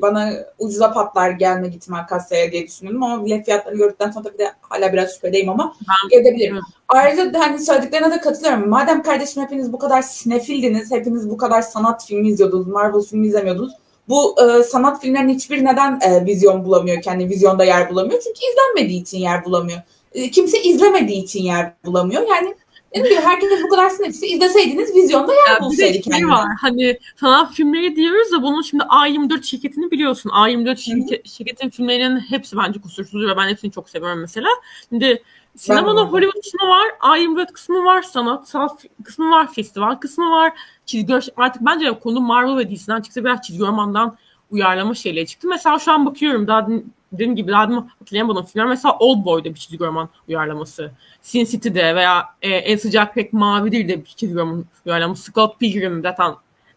bana 0.02 0.32
ucuza 0.58 0.92
patlar 0.92 1.30
gelme 1.30 1.68
gitme 1.68 2.06
kasaya 2.08 2.52
diye 2.52 2.66
düşünüyordum 2.66 3.02
ama 3.02 3.24
bilet 3.24 3.44
fiyatlarını 3.44 3.78
gördükten 3.78 4.10
sonra 4.10 4.24
tabii 4.24 4.38
de 4.38 4.52
hala 4.60 4.92
biraz 4.92 5.14
şüphedeyim 5.14 5.48
ama 5.48 5.74
ben, 5.88 6.20
edebilirim. 6.20 6.60
Ayrıca 6.88 7.40
hani 7.40 7.58
söylediklerine 7.58 8.10
de 8.10 8.20
katılıyorum. 8.20 8.68
Madem 8.68 9.02
kardeşim 9.02 9.42
hepiniz 9.42 9.72
bu 9.72 9.78
kadar 9.78 10.02
sinefildiniz, 10.02 10.90
hepiniz 10.90 11.30
bu 11.30 11.36
kadar 11.36 11.62
sanat 11.62 12.06
filmi 12.06 12.28
izliyordunuz, 12.28 12.66
Marvel 12.66 13.02
filmi 13.02 13.26
izlemiyordunuz 13.26 13.72
bu 14.08 14.36
e, 14.42 14.62
sanat 14.62 15.02
filmlerinin 15.02 15.34
hiçbir 15.34 15.64
neden 15.64 15.98
e, 16.02 16.26
vizyon 16.26 16.64
bulamıyor, 16.64 17.02
kendi 17.02 17.28
vizyonda 17.28 17.64
yer 17.64 17.90
bulamıyor? 17.90 18.20
Çünkü 18.20 18.40
izlenmediği 18.52 19.02
için 19.02 19.18
yer 19.18 19.44
bulamıyor. 19.44 19.80
E, 20.12 20.30
kimse 20.30 20.62
izlemediği 20.62 21.24
için 21.24 21.42
yer 21.42 21.72
bulamıyor. 21.84 22.22
Yani 22.28 22.54
ne 22.94 23.04
bileyim 23.04 23.22
herkes 23.22 23.50
bu 23.64 23.68
kadar 23.68 23.90
sinirlisi 23.90 24.26
izleseydiniz 24.26 24.94
vizyonda 24.94 25.32
yer 25.32 25.54
ya 25.54 25.60
bulsaydı 25.60 25.92
şey 25.92 26.02
kendine. 26.02 26.30
var. 26.30 26.46
Hani 26.60 26.98
sanat 27.20 27.52
filmleri 27.52 27.96
diyoruz 27.96 28.32
da 28.32 28.42
bunun 28.42 28.62
şimdi 28.62 28.84
A24 28.84 29.42
şirketini 29.42 29.90
biliyorsun. 29.90 30.30
A24 30.30 30.76
şirket, 30.76 31.28
şirketin 31.28 31.70
filmlerinin 31.70 32.20
hepsi 32.20 32.56
bence 32.56 32.80
kusursuz 32.80 33.26
ve 33.26 33.36
ben 33.36 33.48
hepsini 33.48 33.72
çok 33.72 33.90
seviyorum 33.90 34.20
mesela. 34.20 34.48
Şimdi 34.88 35.22
Sinemanın 35.56 36.06
Hollywood 36.06 36.42
kısmı 36.42 36.68
var, 36.68 36.88
A24 37.00 37.52
kısmı 37.52 37.84
var, 37.84 38.02
sanatsal 38.02 38.68
kısmı 39.04 39.30
var, 39.30 39.52
festival 39.52 39.94
kısmı 39.94 40.30
var. 40.30 40.52
Çizgi 40.86 41.14
artık 41.36 41.62
bence 41.62 41.98
konu 41.98 42.20
Marvel 42.20 42.56
ve 42.56 42.70
DC'den 42.70 43.00
çıksa 43.00 43.24
biraz 43.24 43.42
çizgi 43.42 43.62
romandan 43.62 44.16
uyarlama 44.50 44.94
şeyleri 44.94 45.26
çıktı. 45.26 45.48
Mesela 45.48 45.78
şu 45.78 45.92
an 45.92 46.06
bakıyorum 46.06 46.46
daha 46.46 46.68
dediğim 47.12 47.36
gibi 47.36 47.52
daha 47.52 47.86
hatırlayamadım 47.98 48.44
filmler. 48.44 48.68
Mesela 48.68 48.96
Old 48.98 49.24
Boy'da 49.24 49.44
bir 49.44 49.54
çizgi 49.54 49.80
roman 49.84 50.08
uyarlaması. 50.28 50.90
Sin 51.22 51.44
City'de 51.44 51.96
veya 51.96 52.24
e, 52.42 52.48
En 52.50 52.76
Sıcak 52.76 53.14
Pek 53.14 53.32
Mavidir 53.32 53.88
de 53.88 54.00
bir 54.00 54.04
çizgi 54.16 54.34
roman 54.34 54.64
uyarlaması. 54.86 55.22
Scott 55.22 55.60
Pilgrim 55.60 56.02
zaten 56.02 56.34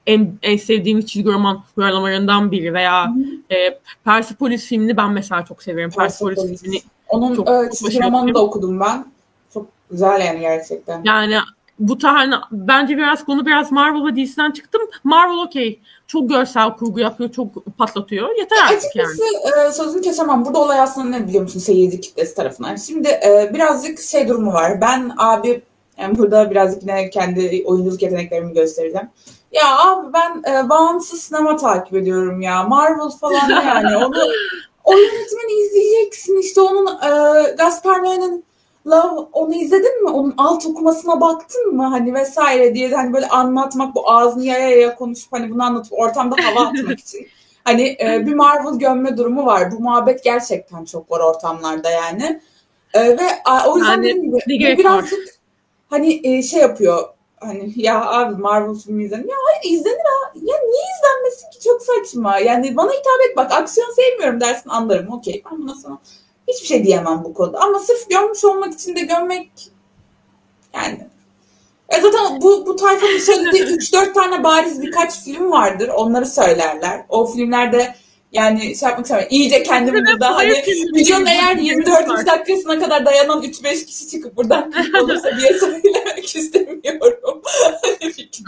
en, 0.07 0.37
en 0.41 0.57
sevdiğim 0.57 1.01
çizgi 1.01 1.31
roman 1.31 1.63
uyarlamalarından 1.77 2.51
biri 2.51 2.73
veya 2.73 3.13
e, 3.51 3.79
Persepolis 4.03 4.67
filmini 4.67 4.97
ben 4.97 5.11
mesela 5.11 5.45
çok 5.45 5.63
severim. 5.63 5.89
Persepolis, 5.89 6.35
Persepolis 6.35 6.61
filmini 6.61 6.81
onun 7.09 7.35
çok, 7.35 7.49
evet, 7.49 7.73
çizgi 7.73 8.03
romanını 8.03 8.33
da 8.33 8.43
okudum 8.43 8.79
ben. 8.79 9.05
Çok 9.53 9.67
güzel 9.91 10.25
yani 10.25 10.39
gerçekten. 10.39 11.01
Yani 11.03 11.35
bu 11.79 11.97
tarz 11.97 12.29
bence 12.51 12.97
biraz 12.97 13.25
konu 13.25 13.45
biraz 13.45 13.71
Marvel 13.71 14.05
ve 14.05 14.15
DC'den 14.15 14.51
çıktım. 14.51 14.81
Marvel 15.03 15.37
okey. 15.37 15.79
Çok 16.07 16.29
görsel 16.29 16.75
kurgu 16.75 16.99
yapıyor, 16.99 17.31
çok 17.31 17.77
patlatıyor. 17.77 18.29
Yeter 18.37 18.57
artık 18.63 18.77
Açıkçası, 18.77 19.21
yani. 19.23 19.67
E, 19.67 19.71
sözünü 19.71 20.01
kesemem. 20.01 20.45
Burada 20.45 20.59
olay 20.59 20.79
aslında 20.79 21.17
ne 21.17 21.27
biliyor 21.27 21.43
musun 21.43 21.59
seyirci 21.59 22.01
kitlesi 22.01 22.35
tarafından? 22.35 22.75
Şimdi 22.75 23.07
e, 23.07 23.51
birazcık 23.53 23.99
şey 23.99 24.27
durumu 24.27 24.53
var. 24.53 24.81
Ben 24.81 25.11
abi 25.17 25.61
yani 25.97 26.17
burada 26.17 26.51
birazcık 26.51 26.81
yine 26.81 27.09
kendi 27.09 27.63
oyunculuk 27.65 28.01
yeteneklerimi 28.01 28.53
göstereceğim. 28.53 29.09
Ya 29.51 29.77
abi 29.79 30.13
ben 30.13 30.51
e, 30.53 30.69
bağımsız 30.69 31.21
sinema 31.21 31.57
takip 31.57 31.93
ediyorum 31.93 32.41
ya. 32.41 32.63
Marvel 32.63 33.09
falan 33.09 33.49
yani. 33.65 33.97
Onu 33.97 34.17
o 34.87 34.97
yönetmeni 34.97 35.51
izleyeceksin. 35.65 36.37
İşte 36.37 36.61
onun 36.61 36.87
e, 36.87 37.09
Gaspar 37.51 37.99
Noé'nin 37.99 38.45
Love 38.87 39.27
onu 39.33 39.55
izledin 39.55 40.03
mi? 40.03 40.09
Onun 40.09 40.33
alt 40.37 40.65
okumasına 40.65 41.21
baktın 41.21 41.75
mı? 41.75 41.83
Hani 41.83 42.13
vesaire 42.13 42.75
diye 42.75 42.91
hani 42.91 43.13
böyle 43.13 43.27
anlatmak 43.27 43.95
bu 43.95 44.11
ağzını 44.11 44.45
yaya 44.45 44.69
yaya 44.69 44.95
konuşup 44.95 45.33
hani 45.33 45.51
bunu 45.51 45.63
anlatıp 45.63 45.93
ortamda 45.93 46.35
hava 46.43 46.67
atmak 46.67 46.99
için. 46.99 47.27
Hani 47.63 47.97
e, 48.01 48.25
bir 48.25 48.33
Marvel 48.33 48.79
gömme 48.79 49.17
durumu 49.17 49.45
var. 49.45 49.71
Bu 49.71 49.79
muhabbet 49.79 50.23
gerçekten 50.23 50.85
çok 50.85 51.11
var 51.11 51.19
ortamlarda 51.19 51.89
yani. 51.89 52.41
E, 52.93 53.07
ve 53.09 53.27
a, 53.45 53.71
o 53.71 53.77
yüzden 53.77 53.91
yani, 53.91 54.03
dediğim 54.03 54.59
gibi 54.59 54.77
birazcık 54.77 55.19
hani 55.89 56.21
e, 56.23 56.43
şey 56.43 56.61
yapıyor 56.61 57.16
hani 57.39 57.73
ya 57.75 58.05
abi 58.05 58.41
Marvel 58.41 58.75
filmi 58.75 59.03
izlenir. 59.03 59.29
Ya 59.29 59.35
hayır 59.45 59.75
izlenir 59.75 60.05
ha. 60.05 60.31
Ya 60.35 60.55
niye 60.57 60.83
izlenmesin 60.97 61.49
ki 61.49 61.59
çok 61.59 61.81
saçma. 61.81 62.39
Yani 62.39 62.77
bana 62.77 62.91
hitap 62.91 63.21
et 63.29 63.37
bak 63.37 63.51
aksiyon 63.51 63.91
sevmiyorum 63.91 64.41
dersin 64.41 64.69
anlarım 64.69 65.13
okey. 65.13 65.43
Ben 65.51 65.61
buna 65.61 65.75
sana 65.75 65.97
hiçbir 66.47 66.67
şey 66.67 66.83
diyemem 66.83 67.23
bu 67.23 67.33
konuda. 67.33 67.59
Ama 67.59 67.79
sırf 67.79 68.09
görmüş 68.09 68.45
olmak 68.45 68.73
için 68.73 68.95
de 68.95 69.01
görmek 69.01 69.51
yani 70.73 71.07
e 71.89 72.01
zaten 72.01 72.41
bu, 72.41 72.65
bu 72.65 72.75
tayfanın 72.75 73.19
söylediği 73.19 73.63
3-4 73.63 74.13
tane 74.13 74.43
bariz 74.43 74.81
birkaç 74.81 75.23
film 75.23 75.51
vardır. 75.51 75.89
Onları 75.89 76.25
söylerler. 76.25 77.05
O 77.09 77.25
filmlerde 77.25 77.95
yani 78.31 78.59
şey 78.75 78.89
yapmak 78.89 79.05
istemem. 79.05 79.27
İyice 79.29 79.63
kendimi 79.63 80.05
burada 80.05 80.35
hani 80.35 80.53
videonun 80.95 81.25
eğer 81.25 81.57
24. 81.57 82.27
dakikasına 82.27 82.79
kadar 82.79 83.05
dayanan 83.05 83.43
3-5 83.43 83.85
kişi 83.85 84.07
çıkıp 84.07 84.37
buradan 84.37 84.73
olursa 85.01 85.37
diye 85.37 85.53
söylemek 85.53 86.35
istemiyorum. 86.35 87.41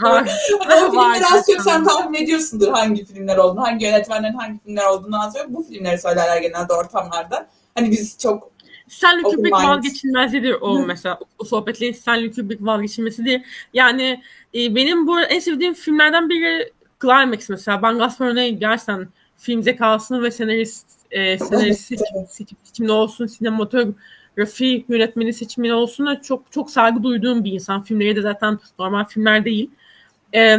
hani 0.00 0.84
o 0.84 0.90
filmleri 0.90 1.26
az 1.32 1.46
çok 1.46 1.62
sen 1.62 1.84
tahmin 1.84 2.22
ediyorsundur 2.22 2.68
hangi 2.68 3.04
filmler 3.04 3.36
olduğunu, 3.36 3.62
hangi 3.62 3.84
yönetmenlerin 3.84 4.34
hangi 4.34 4.58
filmler 4.58 4.86
olduğunu 4.86 5.22
az. 5.22 5.34
Bu 5.48 5.62
filmleri 5.62 5.98
söylerler 5.98 6.36
genelde 6.42 6.72
ortamlarda. 6.72 7.46
Hani 7.74 7.90
biz 7.90 8.18
çok 8.18 8.50
Stanley 8.88 9.22
Kubrick 9.22 9.56
vazgeçilmezlidir 9.56 10.56
o 10.60 10.78
mesela. 10.78 11.18
O 11.38 11.44
sohbetlerin 11.44 11.92
Stanley 11.92 12.32
Kubrick 12.32 12.64
vazgeçilmesidir. 12.64 13.42
Yani 13.74 14.22
e, 14.54 14.74
benim 14.74 15.06
bu 15.06 15.20
en 15.20 15.38
sevdiğim 15.38 15.74
filmlerden 15.74 16.28
biri 16.28 16.72
Climax 17.02 17.48
mesela. 17.48 17.82
Ben 17.82 17.98
Gaspar 17.98 18.26
Noé 18.26 18.48
gerçekten 18.48 19.08
film 19.40 19.62
zekasını 19.62 20.22
ve 20.22 20.30
senarist 20.30 20.86
e, 21.10 21.38
senarist 21.38 21.80
seçim, 21.80 22.26
seçimde 22.64 22.92
olsun, 22.92 23.26
sinematograf 23.26 23.94
Rafi 24.38 24.84
yönetmeni 24.88 25.32
seçimini 25.32 25.74
olsun 25.74 26.06
da 26.06 26.22
çok 26.22 26.52
çok 26.52 26.70
saygı 26.70 27.02
duyduğum 27.02 27.44
bir 27.44 27.52
insan. 27.52 27.82
Filmleri 27.82 28.16
de 28.16 28.22
zaten 28.22 28.58
normal 28.78 29.04
filmler 29.04 29.44
değil. 29.44 29.70
E, 30.34 30.56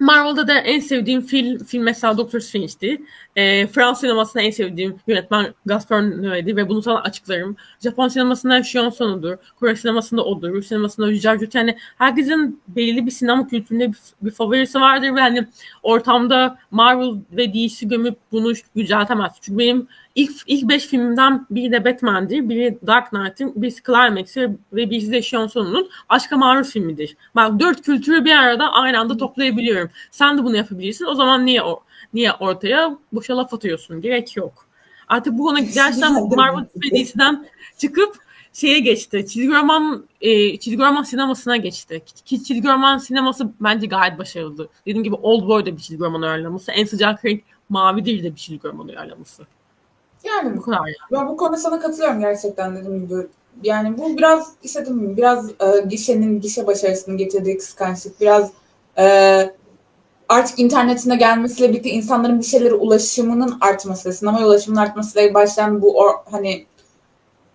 Marvel'da 0.00 0.48
da 0.48 0.58
en 0.58 0.80
sevdiğim 0.80 1.20
film, 1.20 1.64
film 1.64 1.82
mesela 1.82 2.18
Doctor 2.18 2.40
Strange'di. 2.40 3.02
E, 3.36 3.66
Fransız 3.66 4.00
sinemasında 4.00 4.42
en 4.42 4.50
sevdiğim 4.50 4.96
yönetmen 5.06 5.54
Gaspar 5.66 6.02
Noé'di 6.02 6.56
ve 6.56 6.68
bunu 6.68 6.82
sana 6.82 7.00
açıklarım. 7.00 7.56
Japon 7.82 8.08
sinemasında 8.08 8.62
Shion 8.62 8.90
Sono'dur. 8.90 9.36
Kore 9.60 9.76
sinemasında 9.76 10.24
odur. 10.24 10.52
Rus 10.52 10.66
sinemasında 10.66 11.08
Yücel 11.08 11.38
Yani 11.54 11.76
herkesin 11.98 12.62
belirli 12.68 13.06
bir 13.06 13.10
sinema 13.10 13.48
kültüründe 13.48 13.88
bir, 13.88 13.98
bir 14.22 14.30
favorisi 14.30 14.80
vardır 14.80 15.14
ve 15.14 15.20
hani 15.20 15.46
ortamda 15.82 16.58
Marvel 16.70 17.14
ve 17.32 17.54
DC 17.54 17.86
gömüp 17.86 18.18
bunu 18.32 18.52
yüceltemez. 18.74 19.32
Çünkü 19.40 19.58
benim 19.58 19.88
ilk 20.14 20.32
ilk 20.46 20.68
beş 20.68 20.86
filmimden 20.86 21.46
biri 21.50 21.72
de 21.72 21.84
Batman'dir, 21.84 22.48
biri 22.48 22.78
Dark 22.86 23.10
Knight'ın, 23.10 23.62
birisi 23.62 23.82
Climax'tir 23.82 24.50
ve 24.72 24.90
birisi 24.90 25.12
de 25.12 25.22
Sean 25.22 25.46
Son'un 25.46 25.88
Aşka 26.08 26.36
Maruz 26.36 26.72
filmidir. 26.72 27.16
Bak 27.34 27.60
dört 27.60 27.82
kültürü 27.82 28.24
bir 28.24 28.32
arada 28.32 28.72
aynı 28.72 29.00
anda 29.00 29.16
toplayabiliyorum. 29.16 29.90
Sen 30.10 30.38
de 30.38 30.44
bunu 30.44 30.56
yapabilirsin. 30.56 31.06
O 31.06 31.14
zaman 31.14 31.46
niye 31.46 31.62
o 31.62 31.82
niye 32.16 32.32
ortaya 32.32 32.98
boşa 33.12 33.36
laf 33.36 33.54
atıyorsun? 33.54 34.00
Gerek 34.00 34.36
yok. 34.36 34.66
Artık 35.08 35.38
bu 35.38 35.44
konu 35.44 35.58
gerçekten 35.58 36.12
Marvel 36.12 36.66
ve 36.76 37.04
DC'den 37.04 37.46
çıkıp 37.78 38.16
şeye 38.52 38.78
geçti. 38.78 39.26
Çizgi 39.28 39.48
roman 39.48 40.06
e, 40.20 40.58
çizgi 40.58 40.78
roman 40.78 41.02
sinemasına 41.02 41.56
geçti. 41.56 42.02
Ki 42.24 42.44
çizgi 42.44 42.68
roman 42.68 42.98
sineması 42.98 43.52
bence 43.60 43.86
gayet 43.86 44.18
başarılı. 44.18 44.68
Dediğim 44.86 45.04
gibi 45.04 45.14
Old 45.14 45.48
Boy 45.48 45.66
da 45.66 45.76
bir 45.76 45.82
çizgi 45.82 46.04
roman 46.04 46.22
uyarlaması. 46.22 46.72
En 46.72 46.84
sıcak 46.84 47.24
renk 47.24 47.42
mavidir 47.68 48.24
de 48.24 48.30
bir 48.30 48.36
çizgi 48.36 48.68
roman 48.68 48.88
uyarlaması. 48.88 49.46
Yani 50.24 50.56
bu 50.56 50.62
kadar 50.62 50.78
yani. 50.78 50.94
Ben 51.12 51.28
bu 51.28 51.36
konuda 51.36 51.56
sana 51.56 51.80
katılıyorum 51.80 52.20
gerçekten 52.20 52.76
dediğim 52.76 53.08
gibi. 53.08 53.26
Yani 53.62 53.98
bu 53.98 54.16
biraz 54.16 54.52
işte 54.62 54.82
dedim 54.82 55.16
biraz 55.16 55.50
e, 55.50 55.80
gişenin 55.88 56.40
gişe 56.40 56.66
başarısını 56.66 57.16
getirdiği 57.16 57.58
kıskançlık. 57.58 58.20
Biraz 58.20 58.52
e, 58.98 59.04
artık 60.28 60.58
internetine 60.58 61.16
gelmesiyle 61.16 61.68
birlikte 61.68 61.90
insanların 61.90 62.38
bir 62.38 62.44
şeylere 62.44 62.74
ulaşımının 62.74 63.58
artması, 63.60 64.12
sinema 64.12 64.46
ulaşımının 64.46 64.80
artmasıyla 64.80 65.34
başlayan 65.34 65.82
bu 65.82 65.98
or, 65.98 66.10
hani 66.30 66.66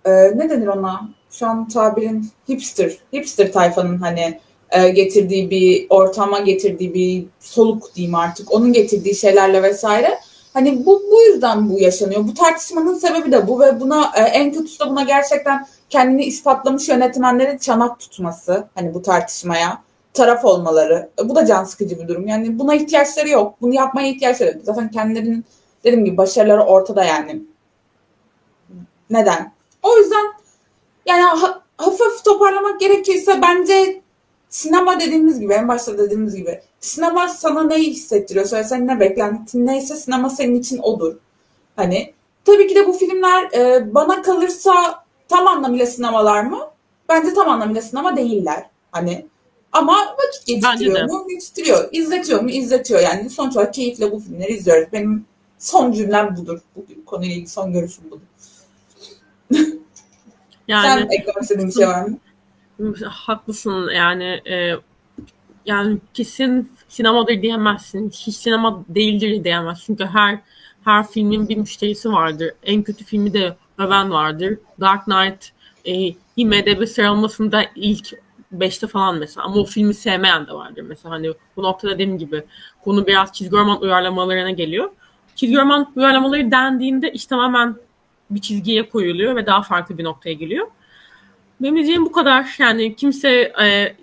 e, 0.05 0.11
ne 0.11 0.49
denir 0.49 0.67
ona? 0.67 1.09
Şu 1.31 1.47
an 1.47 1.67
tabirin 1.67 2.29
hipster, 2.49 2.97
hipster 3.13 3.51
tayfanın 3.51 3.97
hani 3.97 4.39
e, 4.71 4.89
getirdiği 4.89 5.49
bir 5.49 5.85
ortama 5.89 6.39
getirdiği 6.39 6.93
bir 6.93 7.25
soluk 7.39 7.95
diyeyim 7.95 8.15
artık. 8.15 8.53
Onun 8.53 8.73
getirdiği 8.73 9.15
şeylerle 9.15 9.63
vesaire 9.63 10.19
Hani 10.53 10.85
bu 10.85 11.03
bu 11.11 11.21
yüzden 11.21 11.69
bu 11.69 11.79
yaşanıyor. 11.79 12.27
Bu 12.27 12.33
tartışmanın 12.33 12.95
sebebi 12.95 13.31
de 13.31 13.47
bu 13.47 13.59
ve 13.59 13.79
buna 13.79 14.11
e, 14.15 14.21
en 14.21 14.53
kötüsü 14.53 14.79
de 14.79 14.89
buna 14.89 15.03
gerçekten 15.03 15.67
kendini 15.89 16.23
ispatlamış 16.25 16.89
yönetmenlerin 16.89 17.57
çanak 17.57 17.99
tutması. 17.99 18.67
Hani 18.75 18.93
bu 18.93 19.01
tartışmaya 19.01 19.81
taraf 20.13 20.45
olmaları. 20.45 21.09
E, 21.19 21.29
bu 21.29 21.35
da 21.35 21.45
can 21.45 21.63
sıkıcı 21.63 21.99
bir 21.99 22.07
durum. 22.07 22.27
Yani 22.27 22.59
buna 22.59 22.75
ihtiyaçları 22.75 23.29
yok. 23.29 23.55
Bunu 23.61 23.73
yapmaya 23.73 24.07
ihtiyaçları 24.07 24.49
yok. 24.49 24.61
Zaten 24.63 24.91
kendilerinin 24.91 25.45
dediğim 25.83 26.05
gibi 26.05 26.17
başarıları 26.17 26.63
ortada 26.63 27.03
yani. 27.03 27.41
Neden? 29.09 29.53
O 29.83 29.97
yüzden 29.97 30.25
yani 31.05 31.21
ha, 31.21 31.61
hafif 31.77 32.23
toparlamak 32.25 32.79
gerekirse 32.79 33.41
bence 33.41 34.01
sinema 34.49 34.99
dediğimiz 34.99 35.39
gibi 35.39 35.53
en 35.53 35.67
başta 35.67 35.97
dediğimiz 35.97 36.35
gibi 36.35 36.61
sinema 36.79 37.27
sana 37.27 37.63
neyi 37.63 37.89
hissettiriyor? 37.89 38.45
Senin 38.45 38.87
ne 38.87 38.99
beklentin 38.99 39.67
neyse 39.67 39.95
sinema 39.95 40.29
senin 40.29 40.55
için 40.55 40.79
odur. 40.79 41.15
Hani 41.75 42.13
tabii 42.45 42.67
ki 42.67 42.75
de 42.75 42.87
bu 42.87 42.93
filmler 42.93 43.51
e, 43.53 43.93
bana 43.95 44.21
kalırsa 44.21 45.03
tam 45.29 45.47
anlamıyla 45.47 45.85
sinemalar 45.85 46.43
mı? 46.43 46.59
Bence 47.09 47.33
tam 47.33 47.49
anlamıyla 47.49 47.81
sinema 47.81 48.17
değiller. 48.17 48.65
Hani 48.91 49.25
ama 49.71 49.97
vakit 49.97 50.47
geçiriyor 50.47 51.09
mu? 51.09 51.27
Geçiriyor. 51.29 51.89
İzletiyor 51.91 52.41
mu? 52.41 52.49
İzletiyor. 52.49 52.99
Yani 52.99 53.29
sonuç 53.29 53.57
olarak 53.57 53.73
keyifle 53.73 54.11
bu 54.11 54.19
filmleri 54.19 54.53
izliyoruz. 54.53 54.87
Benim 54.93 55.25
son 55.59 55.91
cümlem 55.91 56.37
budur. 56.37 56.59
Bu 56.75 56.85
konuyla 57.05 57.33
ilgili 57.33 57.47
son 57.47 57.73
görüşüm 57.73 58.11
budur. 58.11 58.21
Yani, 60.67 60.87
Sen 60.87 61.19
eklemek 61.19 61.41
istediğin 61.41 61.69
bir 61.69 61.73
şey 61.73 61.87
var 61.87 62.05
mı? 62.05 62.17
Haklısın 63.05 63.89
yani 63.95 64.23
e, 64.23 64.75
yani 65.65 65.97
kesin 66.13 66.71
sinemadır 66.87 67.41
diyemezsin. 67.41 68.09
Hiç 68.09 68.35
sinema 68.35 68.83
değildir 68.89 69.43
diyemez. 69.43 69.83
Çünkü 69.85 70.05
her 70.05 70.39
her 70.83 71.07
filmin 71.07 71.49
bir 71.49 71.57
müşterisi 71.57 72.11
vardır. 72.11 72.51
En 72.63 72.83
kötü 72.83 73.03
filmi 73.05 73.33
de 73.33 73.55
öven 73.77 74.11
vardır. 74.11 74.57
Dark 74.79 75.05
Knight 75.05 75.51
e, 75.85 76.15
IMDB 76.37 76.87
sıralamasında 76.87 77.63
ilk 77.75 78.13
5'te 78.57 78.87
falan 78.87 79.17
mesela. 79.17 79.45
Ama 79.45 79.55
o 79.55 79.65
filmi 79.65 79.93
sevmeyen 79.93 80.47
de 80.47 80.53
vardır 80.53 80.81
mesela. 80.81 81.15
Hani 81.15 81.33
bu 81.57 81.63
noktada 81.63 81.93
dediğim 81.93 82.17
gibi 82.17 82.43
konu 82.83 83.07
biraz 83.07 83.33
çizgi 83.33 83.55
roman 83.55 83.81
uyarlamalarına 83.81 84.51
geliyor. 84.51 84.89
Çizgi 85.35 85.57
roman 85.57 85.91
uyarlamaları 85.95 86.51
dendiğinde 86.51 87.11
iş 87.11 87.25
tamamen 87.25 87.75
bir 88.29 88.41
çizgiye 88.41 88.89
koyuluyor 88.89 89.35
ve 89.35 89.45
daha 89.45 89.61
farklı 89.61 89.97
bir 89.97 90.03
noktaya 90.03 90.33
geliyor. 90.33 90.67
Benim 91.61 91.75
diyeceğim 91.75 92.05
bu 92.05 92.11
kadar. 92.11 92.55
Yani 92.59 92.95
kimse 92.95 93.53
e, 93.61 93.95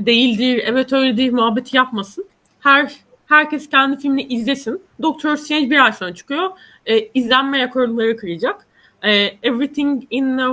değildir, 0.00 0.62
evet 0.66 0.92
öyle 0.92 1.16
değil 1.16 1.32
muhabbeti 1.32 1.76
yapmasın. 1.76 2.24
Her 2.60 2.92
herkes 3.26 3.68
kendi 3.68 4.00
filmini 4.00 4.22
izlesin. 4.22 4.82
Doctor 5.02 5.36
Strange 5.36 5.70
bir 5.70 5.84
ay 5.84 5.92
sonra 5.92 6.14
çıkıyor. 6.14 6.50
E, 6.86 6.98
izlenme 6.98 7.58
rekorları 7.58 8.16
kıracak. 8.16 8.66
E, 9.02 9.12
Everything 9.42 10.02
in 10.10 10.38
the 10.38 10.44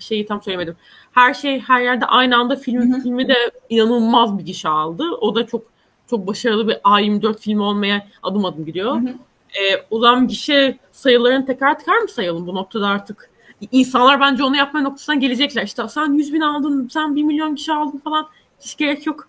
şeyi 0.00 0.26
tam 0.26 0.42
söylemedim. 0.42 0.76
Her 1.12 1.34
şey 1.34 1.60
her 1.60 1.80
yerde 1.80 2.06
aynı 2.06 2.36
anda 2.36 2.56
film 2.56 3.00
filmi 3.00 3.28
de 3.28 3.36
inanılmaz 3.68 4.38
bir 4.38 4.44
gişe 4.44 4.68
aldı. 4.68 5.04
O 5.20 5.34
da 5.34 5.46
çok 5.46 5.62
çok 6.10 6.26
başarılı 6.26 6.68
bir 6.68 6.74
A24 6.74 7.38
filmi 7.38 7.62
olmaya 7.62 8.06
adım 8.22 8.44
adım 8.44 8.64
gidiyor. 8.66 8.94
Hı 8.94 8.98
hı. 8.98 9.08
E, 9.08 9.86
o 9.90 10.00
zaman 10.00 10.28
gişe 10.28 10.78
sayılarını 10.92 11.46
tekrar 11.46 11.78
tekrar 11.78 11.98
mı 11.98 12.08
sayalım 12.08 12.46
bu 12.46 12.54
noktada 12.54 12.88
artık? 12.88 13.32
insanlar 13.72 14.20
bence 14.20 14.44
onu 14.44 14.56
yapma 14.56 14.80
noktasına 14.80 15.14
gelecekler. 15.14 15.62
İşte 15.62 15.88
sen 15.88 16.12
100 16.12 16.32
bin 16.32 16.40
aldın, 16.40 16.88
sen 16.92 17.16
1 17.16 17.22
milyon 17.22 17.54
kişi 17.54 17.72
aldın 17.72 17.98
falan. 17.98 18.28
Hiç 18.60 18.76
gerek 18.76 19.06
yok. 19.06 19.28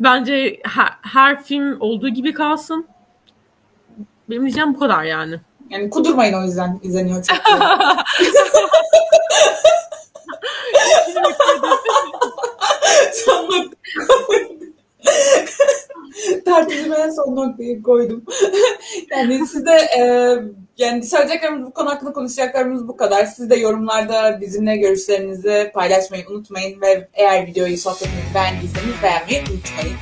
Bence 0.00 0.60
her, 0.64 0.88
her 1.02 1.42
film 1.42 1.80
olduğu 1.80 2.08
gibi 2.08 2.32
kalsın. 2.32 2.86
Benim 4.30 4.42
diyeceğim 4.42 4.74
bu 4.74 4.78
kadar 4.78 5.04
yani. 5.04 5.40
Yani 5.70 5.90
kudurmayın 5.90 6.34
o 6.34 6.44
yüzden 6.44 6.80
izleniyor 6.82 7.24
çok. 7.24 7.36
Son 13.12 13.70
tartışmaya 16.44 17.12
son 17.12 17.36
noktayı 17.36 17.82
koydum. 17.82 18.24
yani 19.10 19.46
size 19.46 19.76
e, 19.98 20.34
yani 20.78 21.06
söyleyeceklerimiz 21.06 21.66
bu 21.66 21.72
konu 21.72 21.90
hakkında 21.90 22.12
konuşacaklarımız 22.12 22.88
bu 22.88 22.96
kadar. 22.96 23.26
Siz 23.26 23.50
de 23.50 23.56
yorumlarda 23.56 24.40
bizimle 24.40 24.76
görüşlerinizi 24.76 25.70
paylaşmayı 25.74 26.24
unutmayın 26.28 26.80
ve 26.80 27.08
eğer 27.14 27.46
videoyu 27.46 27.78
sohbetimizi 27.78 28.34
beğendiyseniz 28.34 29.02
beğenmeyi 29.02 29.40
unutmayın. 29.40 29.96